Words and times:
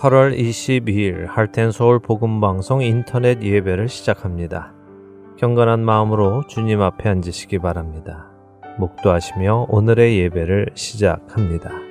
8월 0.00 0.34
22일 0.34 1.26
할텐 1.26 1.72
서울 1.72 1.98
복음 1.98 2.40
방송 2.40 2.80
인터넷 2.80 3.42
예배를 3.42 3.90
시작합니다. 3.90 4.72
경건한 5.36 5.84
마음으로 5.84 6.46
주님 6.46 6.80
앞에 6.80 7.06
앉으시기 7.06 7.58
바랍니다. 7.58 8.30
목도하시며 8.78 9.66
오늘의 9.68 10.18
예배를 10.20 10.70
시작합니다. 10.72 11.89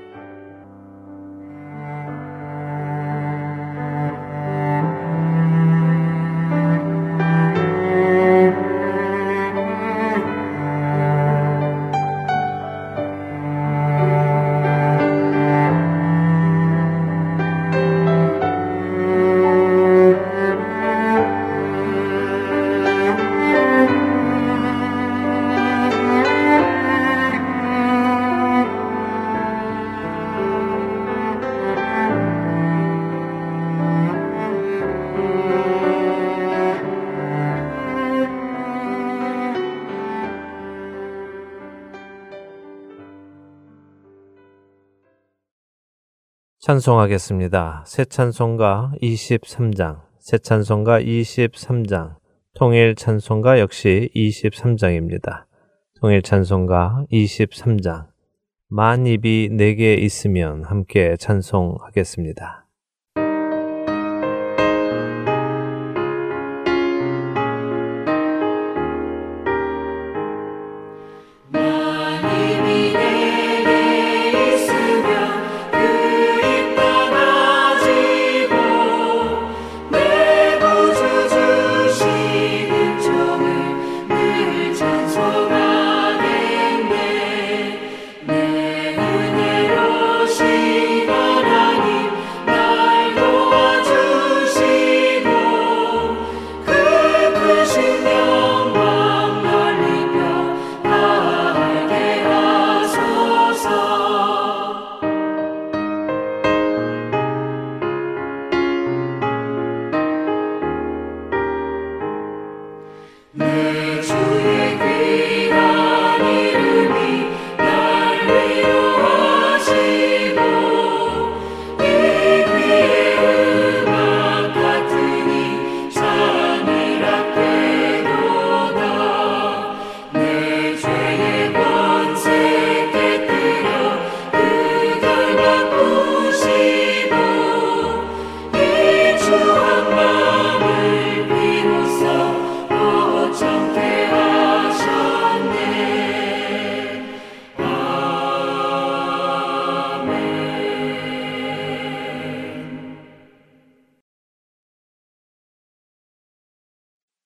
찬송하겠습니다. 46.70 47.84
새 47.88 48.06
찬송가 48.06 48.92
23장, 49.02 50.02
새 50.20 50.38
찬송가 50.38 51.02
23장, 51.02 52.18
통일 52.54 52.94
찬송가 52.94 53.60
역시 53.60 54.12
23장입니다. 54.16 55.46
통일 56.00 56.22
찬송가 56.22 57.06
23장, 57.12 58.06
만 58.68 59.08
입이 59.08 59.50
내게 59.54 59.96
있으면 59.96 60.64
함께 60.64 61.16
찬송하겠습니다. 61.18 62.68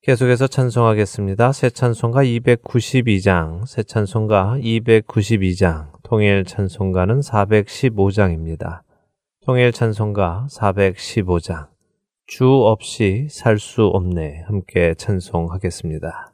계속해서 0.04 0.48
찬송하겠습니다. 0.48 1.54
새 1.54 1.70
찬송가 1.70 2.26
292장, 2.26 3.66
새 3.66 3.84
찬송가 3.84 4.58
292장, 4.58 5.92
통일 6.04 6.44
찬송가는 6.44 7.22
415장입니다. 7.22 8.82
통일 9.46 9.72
찬송가 9.72 10.48
415장, 10.52 11.68
주 12.28 12.50
없이 12.50 13.28
살 13.30 13.58
수 13.58 13.86
없네. 13.86 14.42
함께 14.46 14.94
찬송하겠습니다. 14.96 16.33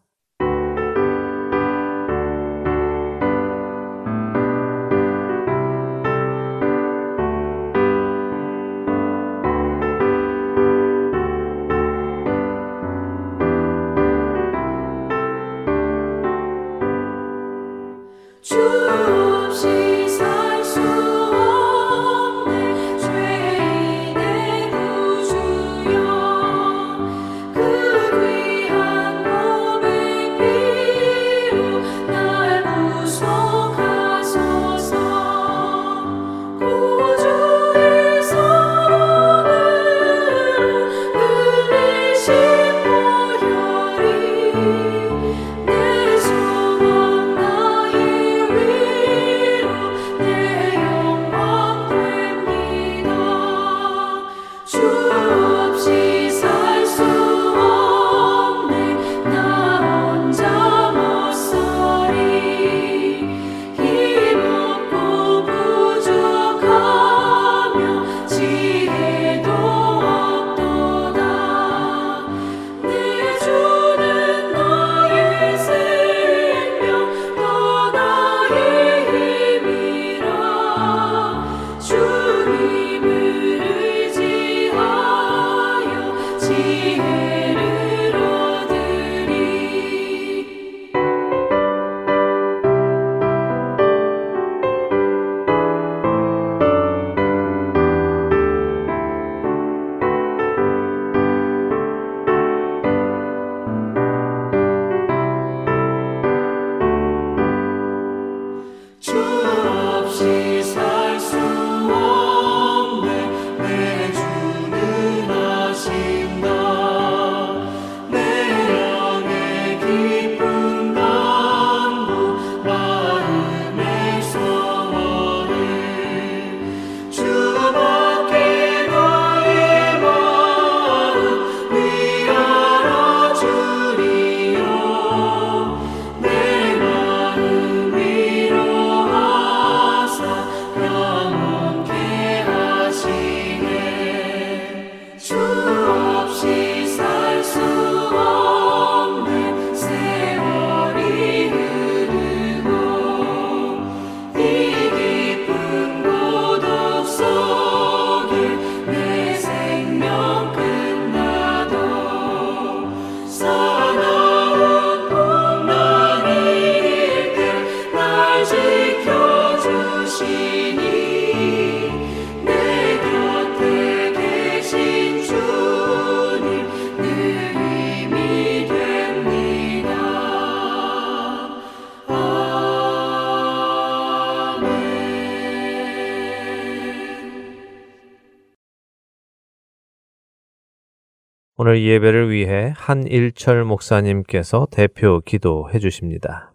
오늘 191.69 191.83
예배를 191.83 192.31
위해 192.31 192.73
한일철 192.75 193.63
목사님께서 193.63 194.67
대표 194.71 195.21
기도해 195.23 195.77
주십니다. 195.77 196.51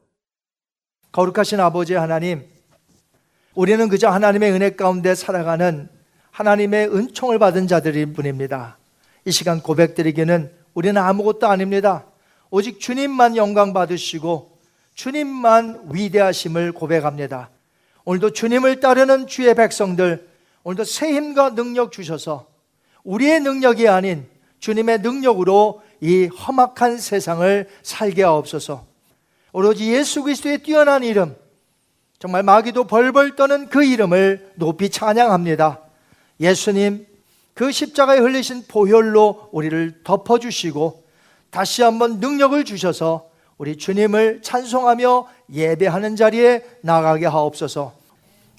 거룩하신 1.12 1.60
아버지 1.60 1.94
하나님, 1.94 2.42
우리는 3.54 3.88
그저 3.88 4.08
하나님의 4.08 4.50
은혜 4.50 4.70
가운데 4.70 5.14
살아가는 5.14 5.88
하나님의 6.32 6.88
은총을 6.92 7.38
받은 7.38 7.68
자들일 7.68 8.12
뿐입니다. 8.12 8.76
이 9.24 9.30
시간 9.30 9.60
고백드리기는 9.60 10.50
우리는 10.74 11.00
아무것도 11.00 11.46
아닙니다. 11.46 12.06
오직 12.50 12.80
주님만 12.80 13.36
영광 13.36 13.72
받으시고 13.72 14.58
주님만 14.94 15.90
위대하심을 15.92 16.72
고백합니다. 16.72 17.50
오늘도 18.04 18.32
주님을 18.32 18.80
따르는 18.80 19.28
주의 19.28 19.54
백성들, 19.54 20.28
오늘도 20.64 20.82
새 20.82 21.12
힘과 21.12 21.54
능력 21.54 21.92
주셔서 21.92 22.48
우리의 23.04 23.38
능력이 23.38 23.86
아닌 23.86 24.33
주님의 24.64 25.00
능력으로 25.00 25.82
이 26.00 26.24
험악한 26.24 26.96
세상을 26.96 27.68
살게 27.82 28.22
하옵소서. 28.22 28.86
오로지 29.52 29.92
예수 29.92 30.22
그리스도의 30.22 30.62
뛰어난 30.62 31.04
이름, 31.04 31.36
정말 32.18 32.42
마귀도 32.42 32.84
벌벌 32.84 33.36
떠는 33.36 33.68
그 33.68 33.84
이름을 33.84 34.52
높이 34.54 34.88
찬양합니다. 34.88 35.80
예수님, 36.40 37.06
그 37.52 37.70
십자가에 37.70 38.18
흘리신 38.18 38.64
보혈로 38.66 39.50
우리를 39.52 40.00
덮어주시고 40.02 41.04
다시 41.50 41.82
한번 41.82 42.18
능력을 42.18 42.64
주셔서 42.64 43.28
우리 43.58 43.76
주님을 43.76 44.40
찬송하며 44.40 45.28
예배하는 45.52 46.16
자리에 46.16 46.64
나가게 46.80 47.26
하옵소서. 47.26 47.92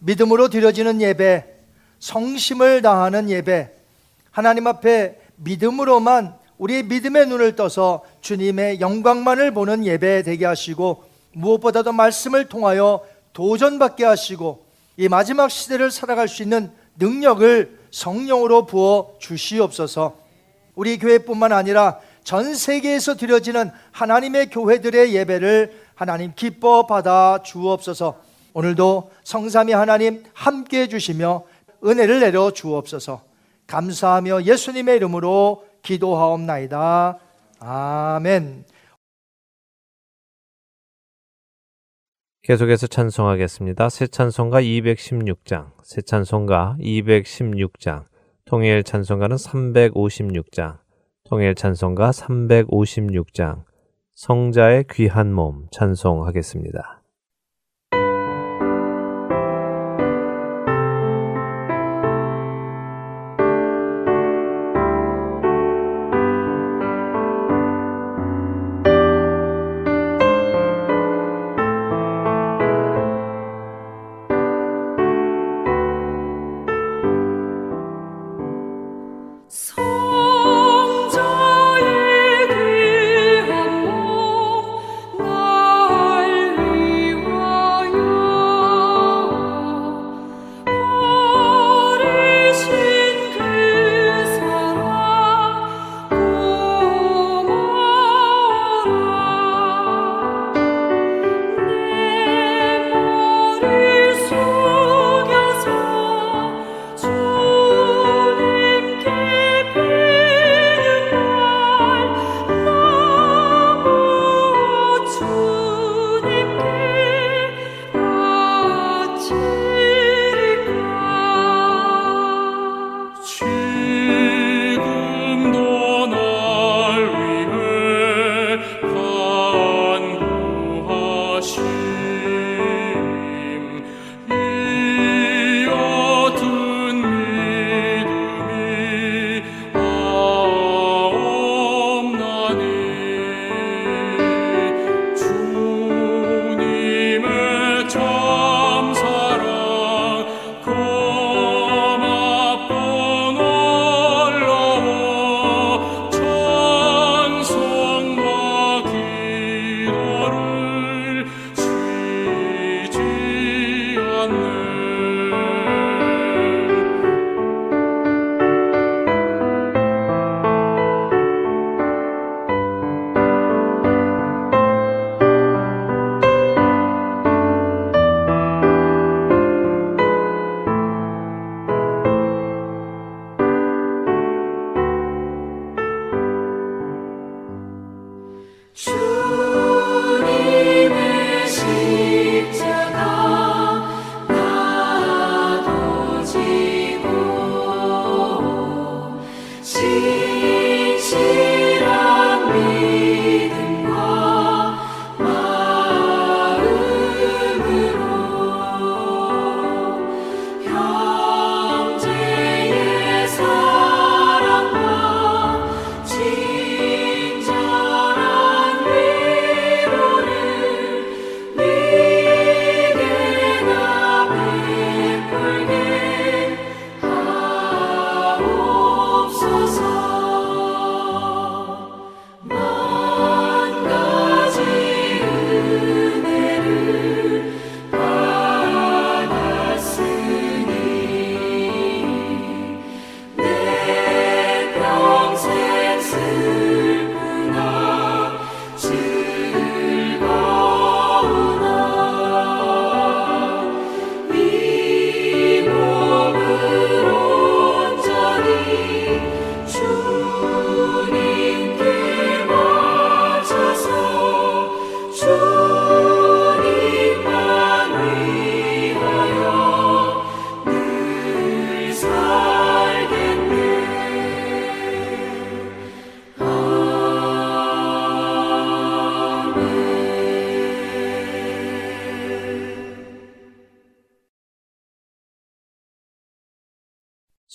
믿음으로 0.04 0.50
드려지는 0.50 1.02
예배, 1.02 1.46
성심을 1.98 2.84
다하는 2.84 3.28
예배, 3.28 3.72
하나님 4.30 4.68
앞에 4.68 5.25
믿음으로만 5.38 6.36
우리의 6.58 6.84
믿음의 6.84 7.28
눈을 7.28 7.56
떠서 7.56 8.04
주님의 8.22 8.80
영광만을 8.80 9.54
보는 9.54 9.86
예배 9.86 10.24
되게 10.24 10.46
하시고 10.46 11.04
무엇보다도 11.34 11.92
말씀을 11.92 12.48
통하여 12.48 13.04
도전받게 13.34 14.06
하시고 14.06 14.66
이 14.98 15.10
마지막 15.10 15.52
시대를 15.52 15.92
살아갈 15.92 16.28
수 16.28 16.44
있는 16.44 16.72
능력을 16.98 17.80
성령으로 17.92 18.66
부어 18.66 19.16
주시옵소서. 19.20 20.16
우리 20.76 20.98
교회뿐만 20.98 21.52
아니라 21.52 22.00
전 22.24 22.56
세계에서 22.56 23.16
드려지는 23.16 23.72
하나님의 23.92 24.50
교회들의 24.50 25.14
예배를 25.14 25.86
하나님 25.96 26.34
기뻐 26.36 26.88
받아 26.88 27.40
주옵소서. 27.44 28.22
오늘도 28.54 29.12
성삼위 29.24 29.74
하나님 29.74 30.24
함께 30.34 30.82
해 30.82 30.88
주시며 30.88 31.44
은혜를 31.84 32.22
내려 32.22 32.52
주옵소서. 32.52 33.22
감사하며 33.68 34.44
예수님의 34.44 34.98
이름으로 34.98 35.66
기도하옵나이다. 35.82 37.20
아멘. 37.60 38.66
계속해서 42.44 42.86
찬송하겠습니다. 42.88 43.90
새 43.90 44.06
찬송가 44.06 44.62
216장, 44.62 45.72
새 45.82 46.02
찬송가 46.02 46.78
216장, 46.80 48.06
통일 48.46 48.84
찬송가는 48.84 49.36
356장, 49.36 50.78
통일 51.24 51.56
찬송가 51.56 52.12
356장, 52.12 53.64
성자의 54.14 54.86
귀한 54.92 55.34
몸 55.34 55.66
찬송하겠습니다. 55.72 56.95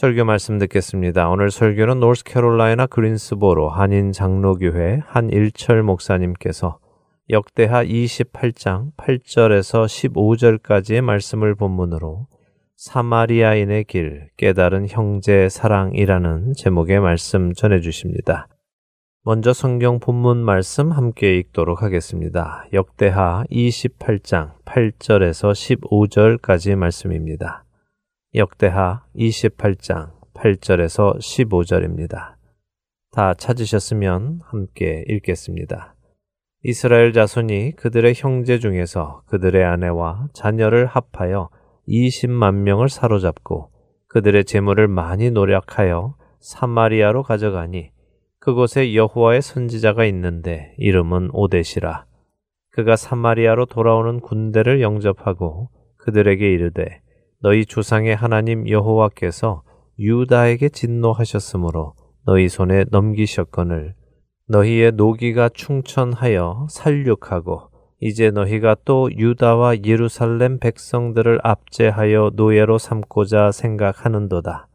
설교 0.01 0.25
말씀 0.25 0.57
듣겠습니다. 0.57 1.29
오늘 1.29 1.51
설교는 1.51 2.01
노스캐롤라이나 2.01 2.87
그린스보로 2.87 3.69
한인 3.69 4.13
장로교회 4.13 5.03
한일철 5.05 5.83
목사님께서 5.83 6.79
역대하 7.29 7.85
28장 7.85 8.97
8절에서 8.97 9.85
15절까지의 9.85 11.03
말씀을 11.03 11.55
본문으로 11.55 12.29
사마리아인의 12.77 13.85
길, 13.85 14.29
깨달은 14.39 14.89
형제 14.89 15.51
사랑이라는 15.51 16.55
제목의 16.57 17.01
말씀 17.01 17.53
전해 17.53 17.83
주십니다. 17.83 18.49
먼저 19.23 19.53
성경 19.53 20.01
본문 20.01 20.39
말씀 20.39 20.93
함께 20.93 21.37
읽도록 21.37 21.83
하겠습니다. 21.83 22.65
역대하 22.73 23.45
28장 23.51 24.53
8절에서 24.65 25.53
15절까지 25.53 26.75
말씀입니다. 26.75 27.65
역대하 28.33 29.03
28장 29.17 30.13
8절에서 30.35 31.19
15절입니다. 31.19 32.37
다 33.11 33.35
찾으셨으면 33.35 34.39
함께 34.45 35.05
읽겠습니다. 35.09 35.97
이스라엘 36.63 37.13
자손이 37.13 37.73
그들의 37.73 38.15
형제 38.15 38.61
중에서 38.61 39.23
그들의 39.27 39.65
아내와 39.65 40.29
자녀를 40.33 40.87
합하여 40.87 41.51
20만 41.89 42.55
명을 42.59 42.89
사로잡고 42.89 43.73
그들의 44.07 44.45
재물을 44.45 44.87
많이 44.87 45.33
노력하여 45.33 46.15
사마리아로 46.39 47.25
가져가니 47.25 47.91
그곳에 48.39 48.95
여호와의 48.95 49.43
선지자가 49.43 50.05
있는데 50.05 50.73
이름은 50.79 51.31
오데시라. 51.33 52.07
그가 52.71 52.95
사마리아로 52.95 53.67
돌아오는 53.67 54.21
군대를 54.21 54.83
영접하고 54.83 55.71
그들에게 55.97 56.49
이르되 56.49 57.03
너희 57.43 57.65
조상의 57.65 58.15
하나님 58.17 58.69
여호와께서 58.69 59.63
유다에게 59.99 60.69
진노하셨으므로 60.69 61.95
너희 62.27 62.51
손에 62.51 62.85
넘기셨거늘 62.91 63.95
너희의 64.47 64.93
노기가 64.93 65.49
충천하여 65.49 66.67
살육하고 66.69 67.71
이제 68.01 68.31
너희가 68.31 68.77
또 68.85 69.11
유다와 69.11 69.85
예루살렘 69.87 70.59
백성들을 70.59 71.41
압제하여 71.43 72.33
노예로 72.35 72.77
삼고자 72.77 73.53
생각하는도다. 73.53 74.69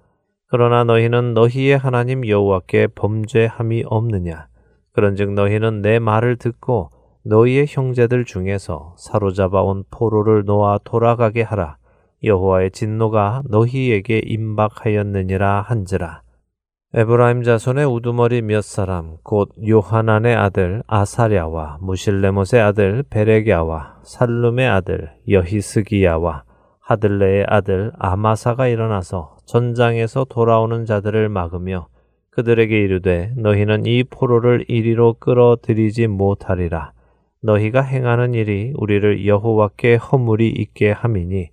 그러나 0.47 0.83
너희는 0.83 1.35
너희의 1.35 1.77
하나님 1.77 2.27
여호와께 2.27 2.87
범죄함이 2.95 3.83
없느냐? 3.85 4.47
그런즉 4.93 5.33
너희는 5.33 5.83
내 5.83 5.99
말을 5.99 6.37
듣고 6.37 6.89
너희의 7.25 7.65
형제들 7.67 8.25
중에서 8.25 8.95
사로잡아 8.97 9.61
온 9.61 9.83
포로를 9.91 10.45
놓아 10.45 10.79
돌아가게 10.83 11.43
하라. 11.43 11.77
여호와의 12.25 12.71
진노가 12.71 13.43
너희에게 13.49 14.21
임박하였느니라 14.25 15.61
한지라. 15.61 16.25
에브라임 16.97 17.43
자손의 17.43 17.85
우두머리 17.85 18.41
몇 18.41 18.63
사람 18.63 19.17
곧 19.21 19.49
요하난의 19.67 20.33
아들 20.33 20.81
아사랴와 20.87 21.79
무실레못의 21.81 22.61
아들 22.61 23.03
베레갸와 23.09 23.99
살룸의 24.03 24.65
아들 24.65 25.11
여히스기야와 25.29 26.45
하들레의 26.79 27.47
아들 27.49 27.91
아마사가 27.99 28.67
일어나서 28.67 29.35
전장에서 29.45 30.25
돌아오는 30.29 30.85
자들을 30.85 31.27
막으며 31.27 31.87
그들에게 32.29 32.79
이르되 32.79 33.33
너희는 33.35 33.85
이 33.87 34.05
포로를 34.05 34.63
이리로 34.69 35.15
끌어들이지 35.19 36.07
못하리라 36.07 36.93
너희가 37.41 37.81
행하는 37.81 38.33
일이 38.33 38.71
우리를 38.77 39.27
여호와께 39.27 39.95
허물이 39.95 40.47
있게 40.47 40.91
함이니 40.91 41.49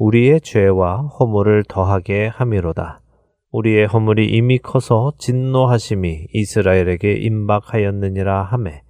우리의 0.00 0.40
죄와 0.40 1.02
허물을 1.18 1.64
더하게 1.68 2.28
함이로다. 2.28 3.02
우리의 3.52 3.86
허물이 3.86 4.30
이미 4.30 4.56
커서 4.56 5.12
진노하심이 5.18 6.28
이스라엘에게 6.32 7.16
임박하였느니라 7.16 8.44
하매 8.44 8.80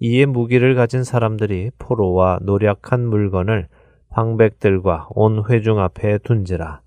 이에 0.00 0.26
무기를 0.26 0.74
가진 0.74 1.02
사람들이 1.02 1.70
포로와 1.78 2.40
노력한 2.42 3.08
물건을 3.08 3.68
방백들과 4.10 5.08
온 5.12 5.44
회중 5.48 5.78
앞에 5.78 6.18
둔지라. 6.18 6.82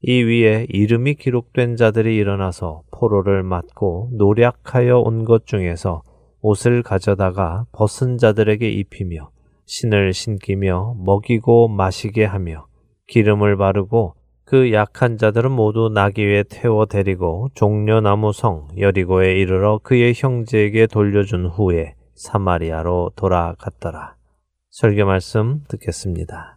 이 0.00 0.22
위에 0.24 0.66
이름이 0.68 1.14
기록된 1.14 1.76
자들이 1.76 2.16
일어나서 2.16 2.82
포로를 2.90 3.44
맞고 3.44 4.10
노력하여 4.14 4.98
온 4.98 5.24
것 5.24 5.46
중에서 5.46 6.02
옷을 6.40 6.82
가져다가 6.82 7.66
벗은 7.70 8.18
자들에게 8.18 8.68
입히며 8.68 9.30
신을 9.66 10.12
신기며 10.12 10.96
먹이고 10.98 11.68
마시게 11.68 12.24
하며 12.24 12.66
기름을 13.12 13.58
바르고 13.58 14.14
그 14.44 14.72
약한 14.72 15.18
자들은 15.18 15.50
모두 15.52 15.90
나귀 15.92 16.24
위에 16.24 16.44
태워 16.48 16.86
데리고 16.86 17.48
종려나무 17.54 18.32
성 18.32 18.68
여리고에 18.78 19.38
이르러 19.38 19.78
그의 19.82 20.14
형제에게 20.16 20.86
돌려준 20.86 21.44
후에 21.44 21.94
사마리아로 22.14 23.12
돌아갔더라. 23.14 24.16
설교 24.70 25.04
말씀 25.04 25.62
듣겠습니다. 25.68 26.56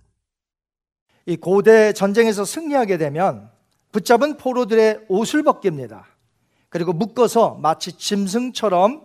이 1.26 1.36
고대 1.36 1.92
전쟁에서 1.92 2.46
승리하게 2.46 3.00
되면 3.00 3.50
붙잡은 3.92 4.38
포로들의 4.38 5.08
옷을 5.10 5.44
벗깁니다. 5.44 6.06
그리고 6.70 6.94
묶어서 6.94 7.56
마치 7.56 7.92
짐승처럼 7.92 9.02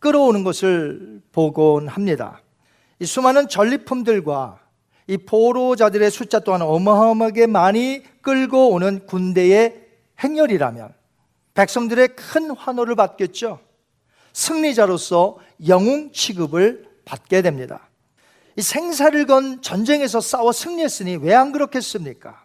끌어오는 0.00 0.44
것을 0.44 1.22
보곤 1.32 1.88
합니다. 1.88 2.42
이 2.98 3.06
수많은 3.06 3.48
전리품들과 3.48 4.59
이 5.10 5.16
포로자들의 5.16 6.08
숫자 6.08 6.38
또한 6.38 6.62
어마어마하게 6.62 7.48
많이 7.48 8.00
끌고 8.22 8.70
오는 8.70 9.04
군대의 9.06 9.74
행렬이라면 10.20 10.94
백성들의 11.54 12.14
큰 12.14 12.52
환호를 12.52 12.94
받겠죠. 12.94 13.58
승리자로서 14.32 15.38
영웅 15.66 16.12
취급을 16.12 16.84
받게 17.04 17.42
됩니다. 17.42 17.88
이 18.54 18.62
생사를 18.62 19.26
건 19.26 19.60
전쟁에서 19.60 20.20
싸워 20.20 20.52
승리했으니 20.52 21.16
왜 21.16 21.34
안 21.34 21.50
그렇겠습니까? 21.50 22.44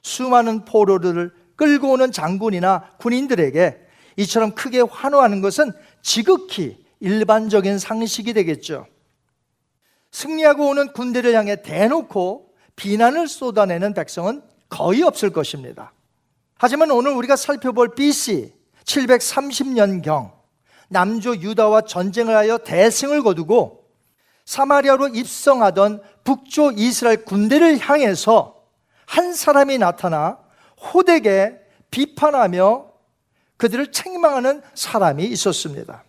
수많은 0.00 0.64
포로를 0.64 1.30
끌고 1.56 1.90
오는 1.92 2.10
장군이나 2.10 2.88
군인들에게 3.00 3.78
이처럼 4.16 4.54
크게 4.54 4.80
환호하는 4.80 5.42
것은 5.42 5.72
지극히 6.00 6.82
일반적인 7.00 7.78
상식이 7.78 8.32
되겠죠. 8.32 8.86
승리하고 10.12 10.68
오는 10.68 10.92
군대를 10.92 11.34
향해 11.34 11.62
대놓고 11.62 12.54
비난을 12.76 13.28
쏟아내는 13.28 13.94
백성은 13.94 14.42
거의 14.68 15.02
없을 15.02 15.30
것입니다. 15.30 15.92
하지만 16.56 16.90
오늘 16.90 17.12
우리가 17.12 17.36
살펴볼 17.36 17.94
BC 17.94 18.52
730년경 18.84 20.32
남조 20.88 21.36
유다와 21.36 21.82
전쟁을 21.82 22.36
하여 22.36 22.58
대승을 22.58 23.22
거두고 23.22 23.82
사마리아로 24.44 25.08
입성하던 25.08 26.02
북조 26.24 26.72
이스라엘 26.72 27.24
군대를 27.24 27.78
향해서 27.78 28.62
한 29.06 29.32
사람이 29.32 29.78
나타나 29.78 30.38
호되게 30.92 31.58
비판하며 31.90 32.90
그들을 33.56 33.92
책망하는 33.92 34.62
사람이 34.74 35.24
있었습니다. 35.24 36.04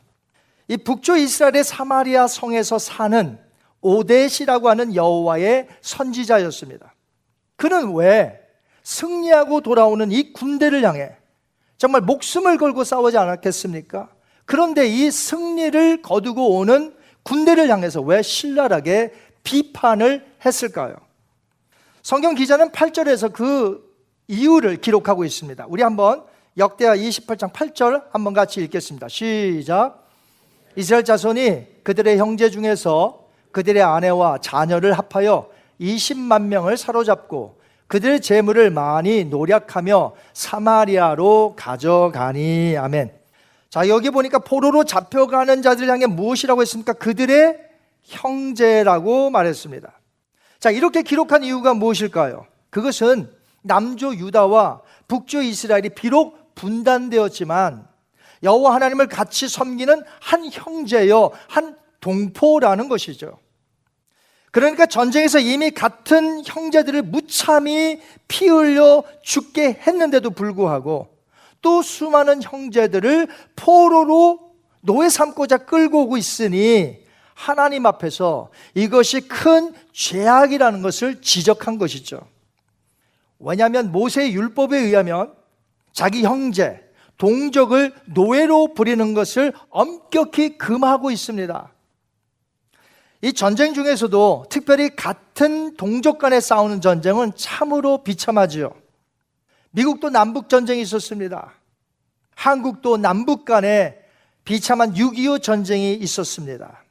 이 0.68 0.78
북조 0.78 1.18
이스라엘의 1.18 1.64
사마리아 1.64 2.28
성에서 2.28 2.80
사는 2.80 3.40
오데시라고 3.84 4.70
하는 4.70 4.96
여호와의 4.96 5.68
선지자였습니다. 5.82 6.94
그는 7.56 7.94
왜 7.94 8.40
승리하고 8.82 9.62
돌아오는 9.62 10.12
이 10.12 10.34
군대를 10.34 10.84
향해 10.84 11.16
정말 11.78 12.02
목숨을 12.02 12.58
걸고 12.58 12.84
싸우지 12.84 13.18
않았겠습니까? 13.18 14.10
그런데 14.46 14.88
이 14.88 15.12
승리를 15.12 16.02
거두고 16.02 16.58
오는 16.58 16.96
군대를 17.24 17.70
향해서 17.70 18.02
왜 18.02 18.22
신랄하게 18.22 19.14
비판을 19.44 20.26
했을까요? 20.46 20.96
성경 22.02 22.36
기자는 22.36 22.72
8절에서 22.72 23.32
그 23.32 23.94
이유를 24.28 24.78
기록하고 24.78 25.24
있습니다. 25.24 25.66
우리 25.70 25.84
한번 25.84 26.24
역대하 26.58 26.96
28장 26.96 27.52
8절 27.52 28.04
한번 28.12 28.34
같이 28.34 28.62
읽겠습니다. 28.62 29.08
시작. 29.08 30.08
이스라엘 30.76 31.04
자손이 31.04 31.84
그들의 31.84 32.18
형제 32.18 32.50
중에서 32.50 33.23
그들의 33.54 33.82
아내와 33.82 34.40
자녀를 34.40 34.94
합하여 34.94 35.50
20만 35.80 36.44
명을 36.48 36.76
사로잡고 36.76 37.62
그들의 37.88 38.22
재물을 38.22 38.70
많이 38.72 39.24
노력하며 39.24 40.14
사마리아로 40.34 41.54
가져가니 41.56 42.76
아멘. 42.78 43.14
자, 43.70 43.88
여기 43.88 44.10
보니까 44.10 44.40
포로로 44.40 44.84
잡혀가는 44.84 45.62
자들 45.62 45.88
향해 45.90 46.06
무엇이라고 46.06 46.62
했습니까? 46.62 46.94
그들의 46.94 47.58
형제라고 48.04 49.30
말했습니다. 49.30 49.92
자, 50.60 50.72
이렇게 50.72 51.02
기록한 51.02 51.44
이유가 51.44 51.74
무엇일까요? 51.74 52.46
그것은 52.70 53.32
남조 53.62 54.16
유다와 54.16 54.82
북조 55.08 55.42
이스라엘이 55.42 55.90
비록 55.90 56.56
분단되었지만 56.56 57.88
여호와 58.44 58.76
하나님을 58.76 59.08
같이 59.08 59.48
섬기는 59.48 60.04
한 60.20 60.50
형제여 60.52 61.32
한 61.48 61.83
동포라는 62.04 62.90
것이죠. 62.90 63.40
그러니까 64.52 64.86
전쟁에서 64.86 65.40
이미 65.40 65.72
같은 65.72 66.44
형제들을 66.46 67.02
무참히 67.04 68.02
피 68.28 68.50
흘려 68.50 69.04
죽게 69.24 69.80
했는데도 69.88 70.32
불구하고 70.32 71.08
또 71.62 71.82
수많은 71.82 72.44
형제들을 72.44 73.30
포로로 73.56 74.52
노예 74.82 75.08
삼고자 75.08 75.60
끌고 75.60 76.04
오고 76.04 76.18
있으니 76.18 76.98
하나님 77.34 77.86
앞에서 77.86 78.52
이것이 78.76 79.22
큰 79.22 79.74
죄악이라는 79.94 80.82
것을 80.82 81.22
지적한 81.22 81.78
것이죠. 81.78 82.20
왜냐하면 83.40 83.92
모세의 83.92 84.34
율법에 84.34 84.78
의하면 84.78 85.34
자기 85.94 86.24
형제, 86.24 86.82
동족을 87.18 87.94
노예로 88.06 88.74
부리는 88.74 89.14
것을 89.14 89.54
엄격히 89.70 90.58
금하고 90.58 91.10
있습니다. 91.10 91.73
이 93.24 93.32
전쟁 93.32 93.74
중에서도 93.74 94.48
특별히 94.50 94.94
같은 94.94 95.78
동족 95.78 96.20
간에 96.20 96.42
싸우는 96.42 96.82
전쟁은 96.82 97.32
참으로 97.38 98.04
비참하지요. 98.04 98.76
미국도 99.72 100.10
남북 100.10 100.50
전쟁이 100.50 100.82
있었습니다. 100.82 101.54
한국도 102.36 102.98
남북 102.98 103.46
간에 103.46 103.98
비참한 104.44 104.94
6.25 104.94 105.42
전쟁이 105.42 105.94
있었습니다. 105.94 106.84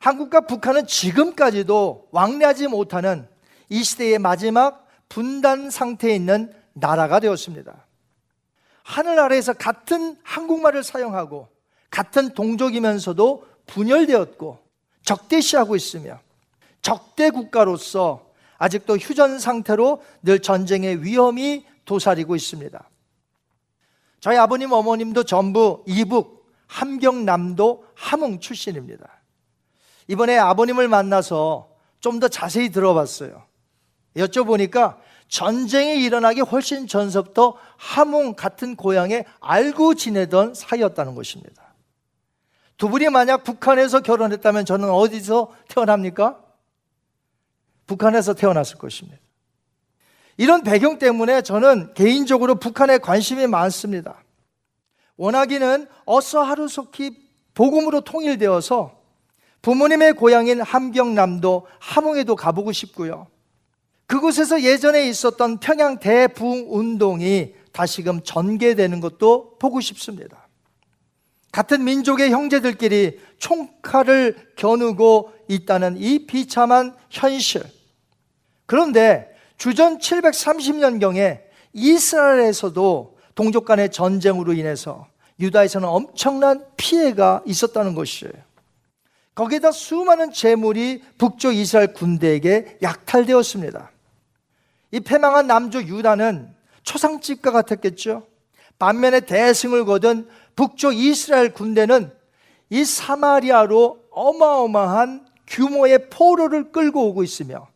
한국과 0.00 0.40
북한은 0.40 0.88
지금까지도 0.88 2.08
왕래하지 2.10 2.66
못하는 2.66 3.28
이 3.68 3.84
시대의 3.84 4.18
마지막 4.18 4.88
분단 5.08 5.70
상태에 5.70 6.16
있는 6.16 6.52
나라가 6.72 7.20
되었습니다. 7.20 7.86
하늘 8.82 9.20
아래에서 9.20 9.52
같은 9.52 10.16
한국말을 10.24 10.82
사용하고 10.82 11.46
같은 11.90 12.34
동족이면서도 12.34 13.46
분열되었고 13.68 14.67
적대시하고 15.02 15.76
있으며 15.76 16.20
적대 16.82 17.30
국가로서 17.30 18.30
아직도 18.58 18.96
휴전 18.96 19.38
상태로 19.38 20.02
늘 20.22 20.40
전쟁의 20.40 21.02
위험이 21.04 21.64
도사리고 21.84 22.36
있습니다. 22.36 22.90
저희 24.20 24.36
아버님, 24.36 24.72
어머님도 24.72 25.24
전부 25.24 25.84
이북, 25.86 26.46
함경남도 26.66 27.84
함흥 27.94 28.40
출신입니다. 28.40 29.08
이번에 30.08 30.36
아버님을 30.38 30.88
만나서 30.88 31.68
좀 32.00 32.20
더 32.20 32.28
자세히 32.28 32.70
들어봤어요. 32.70 33.44
여쭤보니까 34.16 34.98
전쟁이 35.28 36.02
일어나기 36.04 36.40
훨씬 36.40 36.86
전서부터 36.86 37.56
함흥 37.76 38.34
같은 38.34 38.76
고향에 38.76 39.24
알고 39.40 39.94
지내던 39.94 40.54
사이였다는 40.54 41.14
것입니다. 41.14 41.67
두 42.78 42.88
분이 42.88 43.10
만약 43.10 43.42
북한에서 43.42 44.00
결혼했다면 44.00 44.64
저는 44.64 44.88
어디서 44.88 45.52
태어납니까? 45.68 46.40
북한에서 47.86 48.34
태어났을 48.34 48.78
것입니다. 48.78 49.18
이런 50.36 50.62
배경 50.62 50.98
때문에 50.98 51.42
저는 51.42 51.92
개인적으로 51.94 52.54
북한에 52.54 52.98
관심이 52.98 53.48
많습니다. 53.48 54.22
원하기는 55.16 55.88
어서 56.04 56.42
하루속히 56.42 57.28
복음으로 57.54 58.02
통일되어서 58.02 58.96
부모님의 59.62 60.12
고향인 60.12 60.60
함경남도 60.60 61.66
함흥에도 61.80 62.36
가보고 62.36 62.70
싶고요. 62.70 63.26
그곳에서 64.06 64.62
예전에 64.62 65.08
있었던 65.08 65.58
평양 65.58 65.98
대부흥 65.98 66.66
운동이 66.68 67.54
다시금 67.72 68.22
전개되는 68.22 69.00
것도 69.00 69.58
보고 69.58 69.80
싶습니다. 69.80 70.47
같은 71.52 71.84
민족의 71.84 72.30
형제들끼리 72.30 73.20
총칼을 73.38 74.52
겨누고 74.56 75.32
있다는 75.48 75.96
이 75.96 76.26
비참한 76.26 76.94
현실. 77.10 77.62
그런데 78.66 79.34
주전 79.56 79.98
730년경에 79.98 81.40
이스라엘에서도 81.72 83.18
동족 83.34 83.64
간의 83.64 83.90
전쟁으로 83.90 84.52
인해서 84.52 85.06
유다에서는 85.40 85.88
엄청난 85.88 86.64
피해가 86.76 87.42
있었다는 87.46 87.94
것이에요. 87.94 88.32
거기에다 89.34 89.70
수많은 89.70 90.32
재물이 90.32 91.02
북쪽 91.16 91.54
이스라엘 91.54 91.92
군대에게 91.92 92.78
약탈되었습니다. 92.82 93.92
이 94.90 95.00
패망한 95.00 95.46
남조 95.46 95.82
유다는 95.82 96.52
초상집과 96.82 97.52
같았겠죠. 97.52 98.26
반면에 98.78 99.20
대승을 99.20 99.84
거둔 99.84 100.28
북쪽 100.58 100.96
이스라엘 100.96 101.54
군대는 101.54 102.12
이 102.70 102.84
사마리아로 102.84 104.06
어마어마한 104.10 105.24
규모의 105.46 106.10
포로를 106.10 106.72
끌고 106.72 107.10
오고 107.10 107.22
있으며 107.22 107.68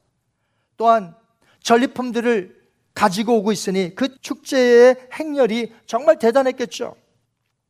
또한 0.77 1.15
전리품들을 1.63 2.61
가지고 2.93 3.37
오고 3.37 3.53
있으니 3.53 3.95
그 3.95 4.21
축제의 4.21 4.97
행렬이 5.13 5.73
정말 5.87 6.19
대단했겠죠. 6.19 6.97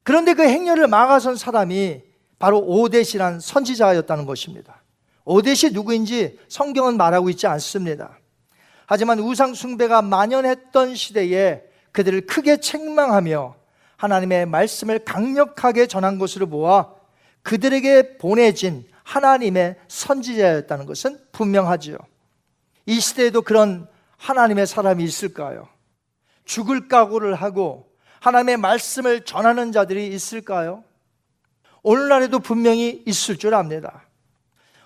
그런데 0.03 0.33
그 0.33 0.45
행렬을 0.45 0.87
막아선 0.87 1.37
사람이 1.37 2.01
바로 2.39 2.61
오데시란 2.61 3.39
선지자였다는 3.39 4.25
것입니다. 4.25 4.83
오데시 5.27 5.73
누구인지 5.73 6.39
성경은 6.49 6.97
말하고 6.97 7.29
있지 7.29 7.47
않습니다. 7.47 8.19
하지만 8.87 9.19
우상숭배가 9.21 10.01
만연했던 10.01 10.95
시대에 10.95 11.65
그들을 11.93 12.23
크게 12.23 12.61
책망하며 12.61 13.62
하나님의 14.03 14.47
말씀을 14.47 14.99
강력하게 15.05 15.87
전한 15.87 16.19
것으로 16.19 16.49
보아 16.49 16.93
그들에게 17.43 18.19
보내진 18.19 18.85
하나님의 19.05 19.77
선지자였다는 19.87 20.87
것은 20.87 21.21
분명하지요. 21.31 21.97
이 22.87 22.99
시대에도 22.99 23.43
그런 23.43 23.89
하나님의 24.17 24.67
사람이 24.67 25.05
있을까요? 25.05 25.69
죽을 26.45 26.89
각오를 26.89 27.37
하고 27.37 27.93
하나님의 28.19 28.57
말씀을 28.57 29.25
전하는 29.25 29.71
자들이 29.71 30.09
있을까요? 30.09 30.83
오늘날에도 31.85 32.41
분명히 32.41 33.05
있을 33.07 33.37
줄 33.39 33.55
압니다. 33.55 34.03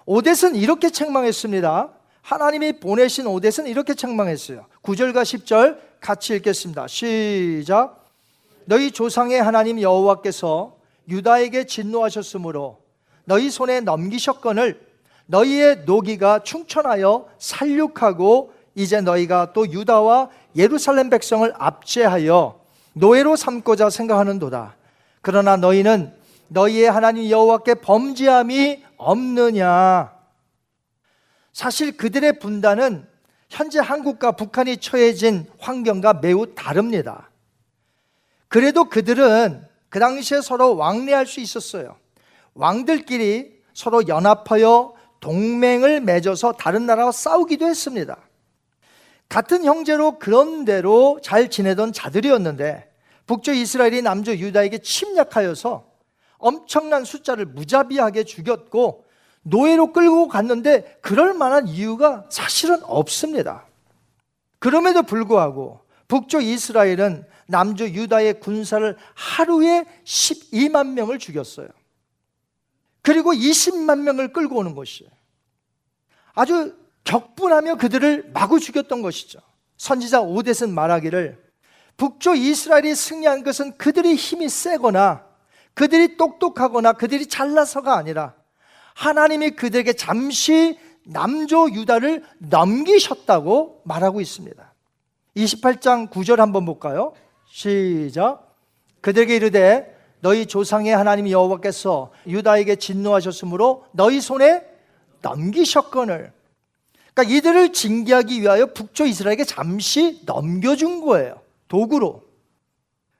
오뎃은 0.04 0.56
이렇게 0.56 0.90
책망했습니다. 0.90 1.90
하나님이 2.20 2.80
보내신 2.80 3.24
오뎃은 3.26 3.66
이렇게 3.66 3.94
책망했어요. 3.94 4.66
9절과 4.82 5.22
10절 5.22 5.78
같이 6.00 6.34
읽겠습니다. 6.34 6.86
시작. 6.86 8.05
너희 8.66 8.90
조상의 8.90 9.42
하나님 9.42 9.80
여호와께서 9.80 10.76
유다에게 11.08 11.66
진노하셨으므로 11.66 12.78
너희 13.24 13.50
손에 13.50 13.80
넘기셨건을 13.80 14.80
너희의 15.26 15.84
노기가 15.86 16.40
충천하여 16.40 17.28
살육하고 17.38 18.52
이제 18.74 19.00
너희가 19.00 19.52
또 19.52 19.70
유다와 19.70 20.30
예루살렘 20.54 21.10
백성을 21.10 21.50
압제하여 21.56 22.60
노예로 22.92 23.36
삼고자 23.36 23.90
생각하는도다. 23.90 24.76
그러나 25.22 25.56
너희는 25.56 26.12
너희의 26.48 26.90
하나님 26.90 27.30
여호와께 27.30 27.74
범죄함이 27.74 28.84
없느냐? 28.96 30.12
사실 31.52 31.96
그들의 31.96 32.38
분단은 32.38 33.06
현재 33.48 33.78
한국과 33.78 34.32
북한이 34.32 34.78
처해진 34.78 35.46
환경과 35.58 36.14
매우 36.14 36.54
다릅니다. 36.54 37.30
그래도 38.48 38.84
그들은 38.84 39.66
그 39.88 39.98
당시에 39.98 40.40
서로 40.40 40.76
왕래할 40.76 41.26
수 41.26 41.40
있었어요. 41.40 41.96
왕들끼리 42.54 43.56
서로 43.74 44.08
연합하여 44.08 44.94
동맹을 45.20 46.00
맺어서 46.00 46.52
다른 46.52 46.86
나라와 46.86 47.12
싸우기도 47.12 47.66
했습니다. 47.66 48.16
같은 49.28 49.64
형제로 49.64 50.18
그런대로 50.18 51.18
잘 51.22 51.50
지내던 51.50 51.92
자들이었는데 51.92 52.90
북쪽 53.26 53.56
이스라엘이 53.56 54.02
남쪽 54.02 54.38
유다에게 54.38 54.78
침략하여서 54.78 55.84
엄청난 56.38 57.04
숫자를 57.04 57.46
무자비하게 57.46 58.24
죽였고 58.24 59.04
노예로 59.42 59.92
끌고 59.92 60.28
갔는데 60.28 60.98
그럴 61.00 61.34
만한 61.34 61.66
이유가 61.68 62.24
사실은 62.30 62.78
없습니다. 62.84 63.66
그럼에도 64.58 65.02
불구하고 65.02 65.80
북쪽 66.08 66.42
이스라엘은 66.42 67.24
남주 67.46 67.90
유다의 67.90 68.40
군사를 68.40 68.96
하루에 69.14 69.84
12만 70.04 70.92
명을 70.92 71.18
죽였어요. 71.18 71.68
그리고 73.02 73.32
20만 73.32 74.00
명을 74.00 74.32
끌고 74.32 74.56
오는 74.56 74.74
것이에요. 74.74 75.10
아주 76.34 76.76
격분하며 77.04 77.76
그들을 77.76 78.30
마구 78.34 78.58
죽였던 78.58 79.00
것이죠. 79.00 79.38
선지자 79.76 80.22
오데슨 80.22 80.74
말하기를 80.74 81.44
북쪽 81.96 82.36
이스라엘이 82.36 82.94
승리한 82.94 83.42
것은 83.42 83.78
그들의 83.78 84.16
힘이 84.16 84.48
세거나 84.48 85.24
그들이 85.74 86.16
똑똑하거나 86.16 86.94
그들이 86.94 87.26
잘나서가 87.26 87.96
아니라 87.96 88.34
하나님이 88.94 89.50
그들에게 89.50 89.92
잠시 89.92 90.78
남조 91.04 91.70
유다를 91.70 92.24
넘기셨다고 92.38 93.82
말하고 93.84 94.20
있습니다. 94.20 94.74
28장 95.36 96.10
9절 96.10 96.36
한번 96.36 96.64
볼까요? 96.64 97.12
시작. 97.48 98.54
그들에게 99.00 99.36
이르되 99.36 99.96
너희 100.20 100.46
조상의 100.46 100.96
하나님 100.96 101.28
여호와께서 101.30 102.12
유다에게 102.26 102.76
진노하셨으므로 102.76 103.86
너희 103.92 104.20
손에 104.20 104.62
넘기셨건을 105.22 106.32
그러니까 107.14 107.34
이들을 107.34 107.72
징계하기 107.72 108.42
위하여 108.42 108.66
북쪽 108.66 109.08
이스라엘에게 109.08 109.44
잠시 109.44 110.20
넘겨준 110.26 111.00
거예요. 111.00 111.40
도구로. 111.68 112.22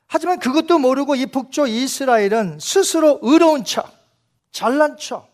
하지만 0.06 0.38
그것도 0.38 0.78
모르고 0.78 1.14
이 1.14 1.26
북쪽 1.26 1.68
이스라엘은 1.68 2.58
스스로 2.60 3.18
의로운 3.22 3.64
척, 3.64 3.90
잘난 4.52 4.96
척, 4.98 5.28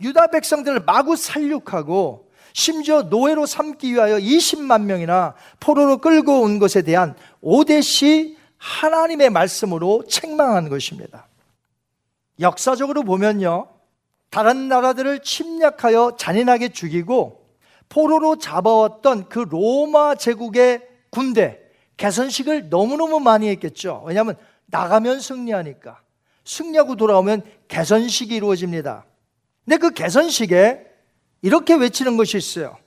유다 0.00 0.28
백성들을 0.28 0.80
마구 0.80 1.16
살육하고 1.16 2.23
심지어 2.54 3.02
노예로 3.02 3.46
삼기 3.46 3.92
위하여 3.92 4.16
20만 4.16 4.84
명이나 4.84 5.34
포로로 5.58 5.98
끌고 5.98 6.42
온 6.42 6.60
것에 6.60 6.82
대한 6.82 7.16
오대시 7.40 8.38
하나님의 8.56 9.30
말씀으로 9.30 10.04
책망한 10.08 10.68
것입니다. 10.68 11.26
역사적으로 12.38 13.02
보면요. 13.02 13.68
다른 14.30 14.68
나라들을 14.68 15.22
침략하여 15.22 16.14
잔인하게 16.16 16.68
죽이고 16.68 17.44
포로로 17.88 18.36
잡아왔던 18.38 19.28
그 19.28 19.40
로마 19.40 20.14
제국의 20.14 20.80
군대 21.10 21.60
개선식을 21.96 22.68
너무너무 22.70 23.18
많이 23.18 23.48
했겠죠. 23.48 24.04
왜냐하면 24.06 24.36
나가면 24.66 25.20
승리하니까. 25.20 26.00
승리하고 26.44 26.94
돌아오면 26.94 27.42
개선식이 27.66 28.32
이루어집니다. 28.34 29.04
근데 29.64 29.76
그 29.76 29.90
개선식에 29.90 30.93
이렇게 31.44 31.74
외치는 31.74 32.16
것이 32.16 32.38
있어요. 32.38 32.78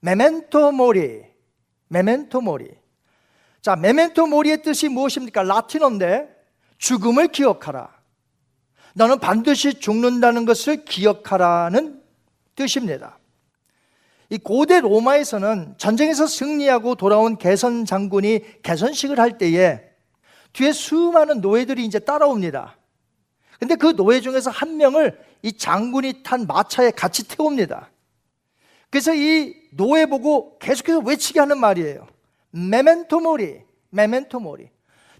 메멘토 0.00 0.70
모리. 0.72 1.22
메멘토 1.88 2.42
모리. 2.42 2.68
자, 3.62 3.74
메멘토 3.74 4.26
모리의 4.26 4.62
뜻이 4.62 4.90
무엇입니까? 4.90 5.42
라틴어인데 5.44 6.28
죽음을 6.76 7.28
기억하라. 7.28 7.88
너는 8.92 9.18
반드시 9.18 9.80
죽는다는 9.80 10.44
것을 10.44 10.84
기억하라는 10.84 12.02
뜻입니다. 12.54 13.18
이 14.28 14.36
고대 14.36 14.80
로마에서는 14.80 15.76
전쟁에서 15.78 16.26
승리하고 16.26 16.96
돌아온 16.96 17.38
개선 17.38 17.86
장군이 17.86 18.60
개선식을 18.62 19.18
할 19.18 19.38
때에 19.38 19.80
뒤에 20.52 20.72
수많은 20.72 21.40
노예들이 21.40 21.86
이제 21.86 21.98
따라옵니다. 21.98 22.76
근데 23.58 23.74
그 23.74 23.96
노예 23.96 24.20
중에서 24.20 24.50
한 24.50 24.76
명을 24.76 25.18
이 25.46 25.52
장군이 25.52 26.24
탄 26.24 26.44
마차에 26.48 26.90
같이 26.90 27.22
태웁니다. 27.28 27.88
그래서 28.90 29.14
이 29.14 29.54
노예 29.70 30.04
보고 30.06 30.58
계속해서 30.58 30.98
외치게 30.98 31.38
하는 31.38 31.60
말이에요. 31.60 32.08
메멘토 32.50 33.20
모리, 33.20 33.60
메멘토 33.90 34.40
모리. 34.40 34.68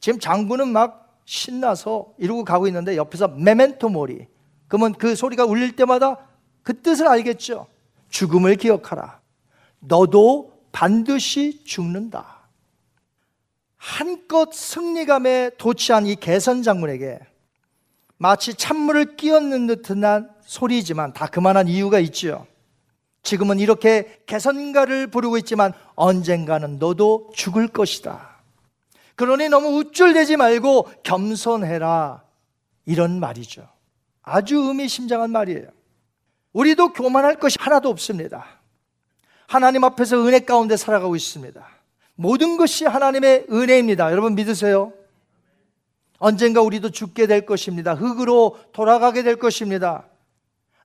지금 0.01 0.19
장군은 0.19 0.73
막 0.73 1.21
신나서 1.27 2.13
이러고 2.19 2.43
가고 2.43 2.67
있는데 2.67 2.97
옆에서 2.97 3.29
메멘토 3.29 3.89
모리. 3.89 4.27
그러면 4.67 4.95
그 4.95 5.15
소리가 5.15 5.45
울릴 5.45 5.77
때마다 5.77 6.27
그 6.65 6.83
뜻을 6.83 7.07
알겠죠. 7.07 7.69
죽음을 8.09 8.57
기억하라. 8.57 9.21
너도 9.79 10.61
반드시 10.73 11.63
죽는다. 11.63 12.49
한껏 13.77 14.53
승리감에 14.53 15.53
도취한 15.57 16.07
이 16.07 16.17
개선 16.17 16.65
장군에게 16.65 17.21
마치 18.19 18.55
찬물을 18.55 19.17
끼얹는 19.17 19.67
듯한 19.67 20.31
소리지만 20.43 21.13
다 21.13 21.27
그만한 21.27 21.69
이유가 21.69 21.99
있지요. 21.99 22.47
지금은 23.23 23.59
이렇게 23.59 24.21
개선가를 24.27 25.09
부르고 25.09 25.37
있지만 25.39 25.73
언젠가는 25.97 26.79
너도 26.79 27.31
죽을 27.35 27.69
것이다. 27.69 28.37
그러니 29.17 29.49
너무 29.49 29.79
우쭐대지 29.79 30.37
말고 30.37 30.89
겸손해라. 31.03 32.23
이런 32.85 33.19
말이죠. 33.19 33.69
아주 34.23 34.57
의미심장한 34.57 35.31
말이에요. 35.31 35.69
우리도 36.53 36.93
교만할 36.93 37.39
것이 37.39 37.57
하나도 37.61 37.89
없습니다. 37.91 38.47
하나님 39.47 39.85
앞에서 39.85 40.25
은혜 40.25 40.41
가운데 40.41 40.77
살아가고 40.77 41.17
있습니다. 41.17 41.67
모든 42.15 42.57
것이 42.57 42.85
하나님의 42.85 43.47
은혜입니다. 43.51 44.11
여러분 44.11 44.35
믿으세요? 44.35 44.93
언젠가 46.19 46.63
우리도 46.63 46.91
죽게 46.91 47.27
될 47.27 47.47
것입니다. 47.47 47.95
흙으로 47.95 48.59
돌아가게 48.73 49.23
될 49.23 49.37
것입니다. 49.37 50.07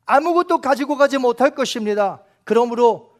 아무것도 0.05 0.61
가지고 0.61 0.97
가지 0.97 1.17
못할 1.17 1.55
것입니다. 1.55 2.23
그러므로 2.43 3.11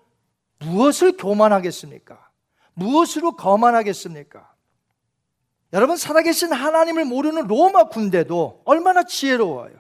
무엇을 0.60 1.18
교만하겠습니까? 1.18 2.30
무엇으로 2.74 3.36
거만하겠습니까? 3.36 4.52
여러분 5.74 5.96
살아계신 5.96 6.52
하나님을 6.52 7.06
모르는 7.06 7.48
로마 7.48 7.86
군대도 7.86 8.62
얼마나 8.66 9.04
지혜로워요. 9.04 9.74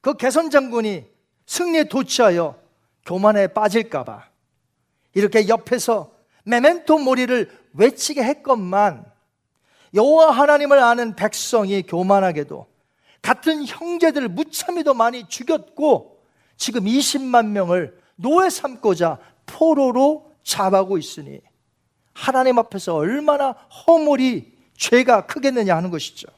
그 0.00 0.14
개선 0.14 0.50
장군이 0.50 1.06
승리에 1.46 1.84
도취하여 1.84 2.58
교만에 3.06 3.48
빠질까봐 3.48 4.24
이렇게 5.14 5.48
옆에서 5.48 6.12
메멘토 6.44 6.98
모리를 6.98 7.50
외치게 7.74 8.22
했건만 8.22 9.04
여호와 9.94 10.32
하나님을 10.32 10.78
아는 10.78 11.14
백성이 11.14 11.82
교만하게도 11.82 12.66
같은 13.22 13.64
형제들을 13.64 14.28
무참히도 14.28 14.92
많이 14.94 15.28
죽였고 15.28 16.20
지금 16.56 16.84
20만 16.84 17.46
명을 17.46 17.98
노예 18.16 18.50
삼고자 18.50 19.18
포로로 19.46 20.30
잡아고 20.42 20.98
있으니 20.98 21.40
하나님 22.12 22.58
앞에서 22.58 22.94
얼마나 22.94 23.52
허물이 23.52 24.52
죄가 24.76 25.26
크겠느냐 25.26 25.76
하는 25.76 25.90
것이죠. 25.90 26.28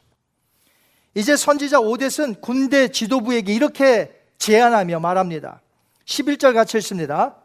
이제 1.14 1.36
선지자 1.36 1.80
오댓은 1.80 2.40
군대 2.40 2.88
지도부에게 2.88 3.52
이렇게 3.54 4.12
제안하며 4.38 5.00
말합니다. 5.00 5.60
11절 6.04 6.54
같이 6.54 6.76
읽습니다. 6.78 7.36